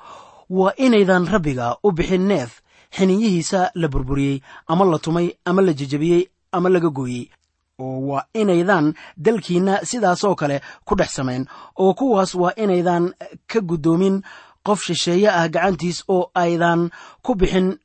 Waa 0.51 0.73
inaydan 0.77 1.27
rabbiga 1.27 1.77
u 1.83 1.93
bixin 1.93 2.27
neef 2.29 2.63
xiniyihiisa 2.97 3.71
la 3.75 3.89
burburiyey 3.89 4.43
ama 4.67 4.85
la 4.85 4.99
tumay 4.99 5.29
ama 5.45 5.63
la 5.63 5.73
jejebiyey 5.73 6.29
ama 6.53 6.69
laga 6.69 6.89
gooyey 6.89 7.31
oo 7.79 8.01
waa 8.11 8.25
inaydan 8.35 8.95
dalkiinna 9.17 9.75
sidaasoo 9.91 10.35
kale 10.35 10.61
ku 10.85 10.95
dhex 10.99 11.11
samayn 11.17 11.47
oo 11.83 11.95
kuwaas 11.95 12.35
waa 12.35 12.53
inaydan 12.57 13.05
ka 13.51 13.61
guddoomin 13.61 14.23
qof 14.67 14.81
shisheeye 14.87 15.29
ah 15.31 15.49
gacantiis 15.49 16.05
oo 16.09 16.31
aydan 16.35 16.91
ku 17.23 17.35
bixin 17.35 17.79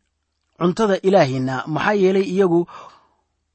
cuntada 0.60 0.96
ilaahiinna. 1.08 1.64
Maxaa 1.68 1.94
yeelay 1.94 2.24
iyagu 2.34 2.68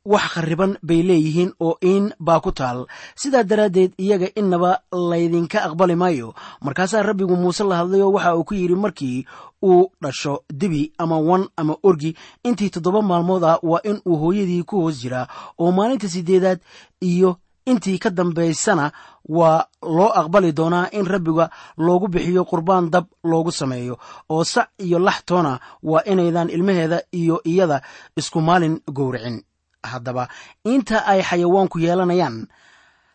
wax 0.04 0.22
khariban 0.34 0.76
bay 0.82 1.02
leeyihiin 1.02 1.52
oo 1.60 1.76
iin 1.84 2.12
baa 2.20 2.40
ku 2.40 2.52
taal. 2.52 2.86
Sidaa 3.16 3.42
daraaddeed 3.44 3.92
iyaga 3.98 4.28
innaba 4.40 4.80
laydinka 4.92 5.58
aqbali 5.66 5.96
maayo. 5.96 6.34
Markaasaa 6.60 7.02
rabbigu 7.02 7.36
muuse 7.36 7.64
la 7.64 7.76
hadlayoo 7.76 8.12
waxa 8.12 8.36
uu 8.36 8.44
ku 8.44 8.54
yidhi 8.54 8.74
markii 8.74 9.26
uu 9.62 9.90
dhasho 10.02 10.44
dibi 10.52 10.92
ama 10.98 11.18
wan 11.18 11.48
ama 11.56 11.76
orgi 11.82 12.16
intii 12.44 12.70
toddoba 12.70 13.02
maalmood 13.02 13.44
ah 13.44 13.58
waa 13.62 13.80
in 13.84 14.00
uu 14.06 14.16
hooyadii 14.16 14.62
ku 14.64 14.80
hoos 14.80 15.00
jiraa. 15.02 15.26
Oo 15.58 15.72
maalinta 15.72 16.08
siddeedaad 16.08 16.60
iyo 17.00 17.36
intii 17.66 17.98
ka 17.98 18.10
dambaysana 18.10 18.92
waa 19.28 19.66
loo 19.82 20.08
aqbali 20.20 20.52
doonaa 20.52 20.88
in 20.92 21.04
rabbiga 21.06 21.50
loogu 21.76 22.08
bixiyo 22.08 22.44
qurbaan 22.44 22.90
dab 22.90 23.04
loogu 23.24 23.52
sameeyo. 23.52 23.98
Oo 24.30 24.44
sac 24.44 24.68
iyo 24.78 24.98
lax 24.98 25.24
toona 25.26 25.60
waa 25.82 26.02
inaydan 26.06 26.50
ilmaheeda 26.50 27.02
iyo 27.12 27.40
iyada 27.44 27.82
isku 28.16 28.40
maalin 28.40 28.80
gowricin 28.88 29.42
haddaba 29.82 30.28
inta 30.64 31.06
ay 31.06 31.20
xayawaanku 31.22 31.78
yeelanayaan 31.84 32.46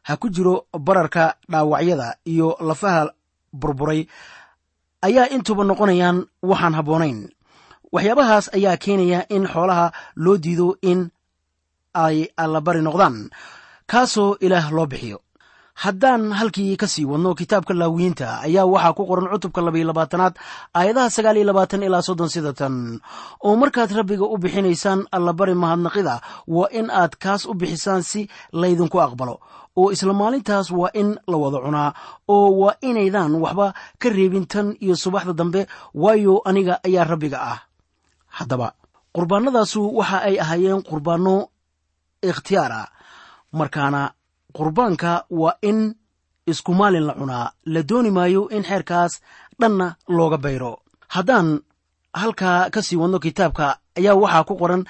ha 0.08 0.18
ku 0.22 0.28
jiro 0.30 0.66
bararka 0.88 1.36
dhaawacyada 1.52 2.16
iyo 2.26 2.58
lafaha 2.68 3.12
burburay 3.54 4.02
ayaa 5.08 5.28
intuba 5.36 5.64
noqonayaan 5.64 6.18
waxaan 6.50 6.74
habboonayn. 6.78 7.20
Waxyaabahaas 7.94 8.46
ayaa 8.58 8.78
keenaya 8.84 9.20
in 9.36 9.46
xoolaha 9.48 9.92
loo 10.24 10.38
diido 10.44 10.68
in 10.82 11.12
ay 11.94 12.18
allabari 12.44 12.82
noqdaan 12.82 13.30
kaasoo 13.92 14.38
ilaah 14.46 14.72
loo 14.76 14.86
bixiyo 14.92 15.18
haddaan 15.74 16.32
halkii 16.32 16.78
ka 16.78 16.88
sii 16.88 17.06
wadno 17.06 17.34
kitaabka 17.36 17.74
laawiyiinta 17.74 18.46
ayaa 18.46 18.66
waxaa 18.66 18.94
ku 18.94 19.06
qoran 19.10 19.30
cutubka 19.34 19.62
labaiyo 19.62 19.88
labaatanaad 19.90 20.38
aayadaha 20.74 21.10
sagaal 21.10 21.38
iyo 21.38 21.46
labaatan 21.50 21.84
ilaa 21.84 22.02
soddon 22.02 22.30
sida 22.30 22.54
oo 23.44 23.56
markaad 23.56 23.92
rabbiga 23.92 24.24
u 24.26 24.38
bixinaysaan 24.38 25.06
allabari 25.12 25.56
mahadnaqida 25.56 26.22
waa 26.48 26.70
in 26.72 26.90
aad 26.92 27.18
kaas 27.18 27.46
u 27.46 27.54
bixisaan 27.54 28.04
si 28.04 28.30
laydinku 28.54 29.02
aqbalo. 29.02 29.40
Oo 29.76 29.90
isla 29.92 30.14
maalintaas 30.14 30.70
waa 30.72 30.94
in 30.94 31.18
la 31.28 31.38
wada 31.38 31.58
cunaa. 31.66 31.94
Oo 32.28 32.50
waa 32.62 32.78
inaydan 32.82 33.34
waxba 33.42 33.74
ka 33.98 34.10
reebin 34.10 34.46
tan 34.46 34.78
iyo 34.78 34.96
subaxda 34.96 35.34
dambe 35.34 35.66
waayo 35.94 36.42
aniga 36.46 36.78
ayaa 36.86 37.04
rabbiga 37.04 37.40
ah. 37.42 37.60
Haddaba 38.38 38.74
qurbaanadaasu 39.16 39.82
waxa 39.98 40.18
ay 40.30 40.38
ahaayeen 40.40 40.86
qurbaanno 40.86 41.50
ikhtiyaara 42.22 42.82
markaana 43.52 44.14
qurbaanka 44.58 45.12
waa 45.30 45.56
in 45.70 45.80
isku 46.52 46.72
maalin 46.80 47.06
la 47.10 47.14
cunaa 47.20 47.48
la 47.74 47.82
dooni 47.90 48.12
maayo 48.18 48.42
in 48.56 48.64
xeerkaas 48.70 49.14
dhanna 49.60 49.88
looga 50.18 50.38
bayro. 50.38 50.74
Haddaan 51.16 51.48
halkaa 52.22 52.70
ka 52.74 52.82
sii 52.82 52.96
wadno 53.02 53.20
kitaabka 53.20 53.66
ayaa 53.98 54.16
waxaa 54.24 54.44
ku 54.50 54.54
qoran 54.62 54.84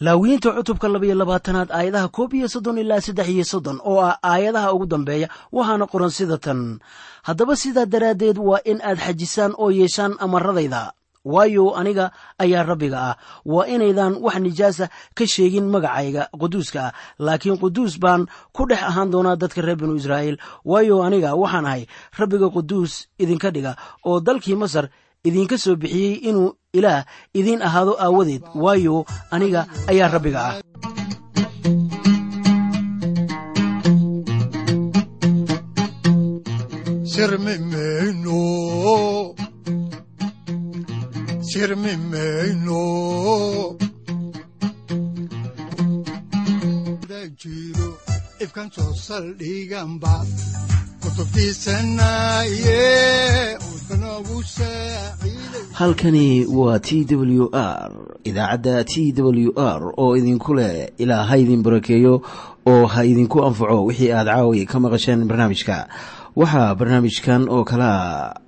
laawiyiinta 0.00 0.50
cutubka 0.56 0.86
labaiyo 0.88 1.14
labaatanaad 1.14 1.70
aayadaha 1.72 2.08
koob 2.16 2.30
iyo 2.34 2.48
soddon 2.48 2.78
ilaa 2.78 3.00
saddex 3.06 3.28
iyo 3.34 3.44
soddon 3.44 3.78
oo 3.90 4.00
ah 4.08 4.18
aayadaha 4.22 4.72
ugu 4.74 4.86
dambeeya 4.86 5.28
waxaana 5.52 5.86
qoran 5.92 6.10
sida 6.10 6.38
tan. 6.38 6.78
Haddaba 7.26 7.56
sidaa 7.56 7.86
daraaddeed 7.92 8.38
waa 8.38 8.60
in 8.70 8.78
aad 8.88 8.98
xajisaan 8.98 9.52
oo 9.58 9.70
yeeshaan 9.70 10.14
amaradayda 10.24 10.92
waayo 11.32 11.64
aniga 11.80 12.06
ayaa 12.42 12.62
rabbiga 12.70 12.98
ah. 13.10 13.14
Waa 13.52 13.66
inaydan 13.74 14.12
wax 14.24 14.36
nijaasa 14.44 14.84
ka 15.16 15.24
sheegin 15.32 15.66
magacayga 15.74 16.22
quduuska 16.40 16.80
ah. 16.88 16.92
Laakiin 17.26 17.58
quduus 17.62 17.94
baan 18.02 18.22
ku 18.56 18.62
dhex 18.70 18.82
ahaan 18.90 19.10
doonaa 19.12 19.36
dadka 19.42 19.60
reer 19.66 19.76
binu 19.80 19.94
israa'iil. 20.00 20.36
Waayo 20.70 20.96
aniga 21.06 21.30
waxaan 21.42 21.66
ahay 21.70 21.82
rabbiga 22.18 22.48
quduus 22.56 22.92
idinka 23.22 23.48
dhiga 23.54 23.72
oo 24.08 24.18
dalkii 24.26 24.56
masar 24.62 24.86
idinka 25.28 25.56
soo 25.64 25.76
bixiyey 25.82 26.14
inuu 26.28 26.48
ilaah 26.78 27.02
idiin 27.38 27.62
ahaado 27.68 27.92
aawadeed. 28.04 28.42
Waayo 28.64 28.96
aniga 29.34 29.60
ayaa 29.90 30.08
rabbiga 30.14 30.40
ah 30.48 30.56
sirmi 41.50 41.94
mayno 42.10 42.82
halkani 55.72 56.46
waa 56.46 56.78
t 56.78 57.04
w 57.10 57.48
r 57.52 57.92
idaacadda 58.24 58.84
t 58.84 59.12
w 59.16 59.52
r 59.56 59.92
oo 59.96 60.16
idinku 60.16 60.54
leh 60.54 60.88
ilaa 60.98 61.24
ha 61.24 61.36
idin 61.36 61.62
barakeeyo 61.62 62.22
oo 62.66 62.86
ha 62.86 63.04
idinku 63.04 63.44
anfaco 63.44 63.84
wixii 63.84 64.12
aad 64.12 64.26
caawi 64.26 64.66
ka 64.66 64.80
maqasheen 64.80 65.24
barnaamijka. 65.24 65.88
Waxaa 66.36 66.74
barnaamijkan 66.74 67.48
oo 67.48 67.64
kalea 67.64 68.47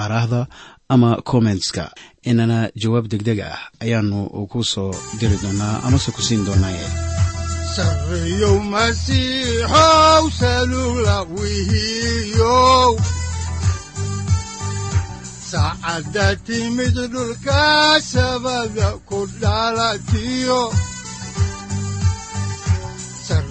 aaraahda 0.00 0.40
ama 0.94 1.10
kommentska 1.30 1.84
inana 2.30 2.58
jawaab 2.82 3.06
degdeg 3.12 3.38
ah 3.50 3.58
ayaanu 3.84 4.18
ku 4.52 4.58
soo 4.72 4.90
diri 5.20 5.36
doonaa 5.42 5.74
amase 5.86 6.10
ku 6.16 6.22
siin 6.26 6.42
doonaaye 6.46 6.86
saacadda 15.50 16.26
timid 16.46 16.96
dhulka 17.12 17.62
sabada 18.12 18.88
ku 19.08 19.18
dhalatiyo 19.42 20.62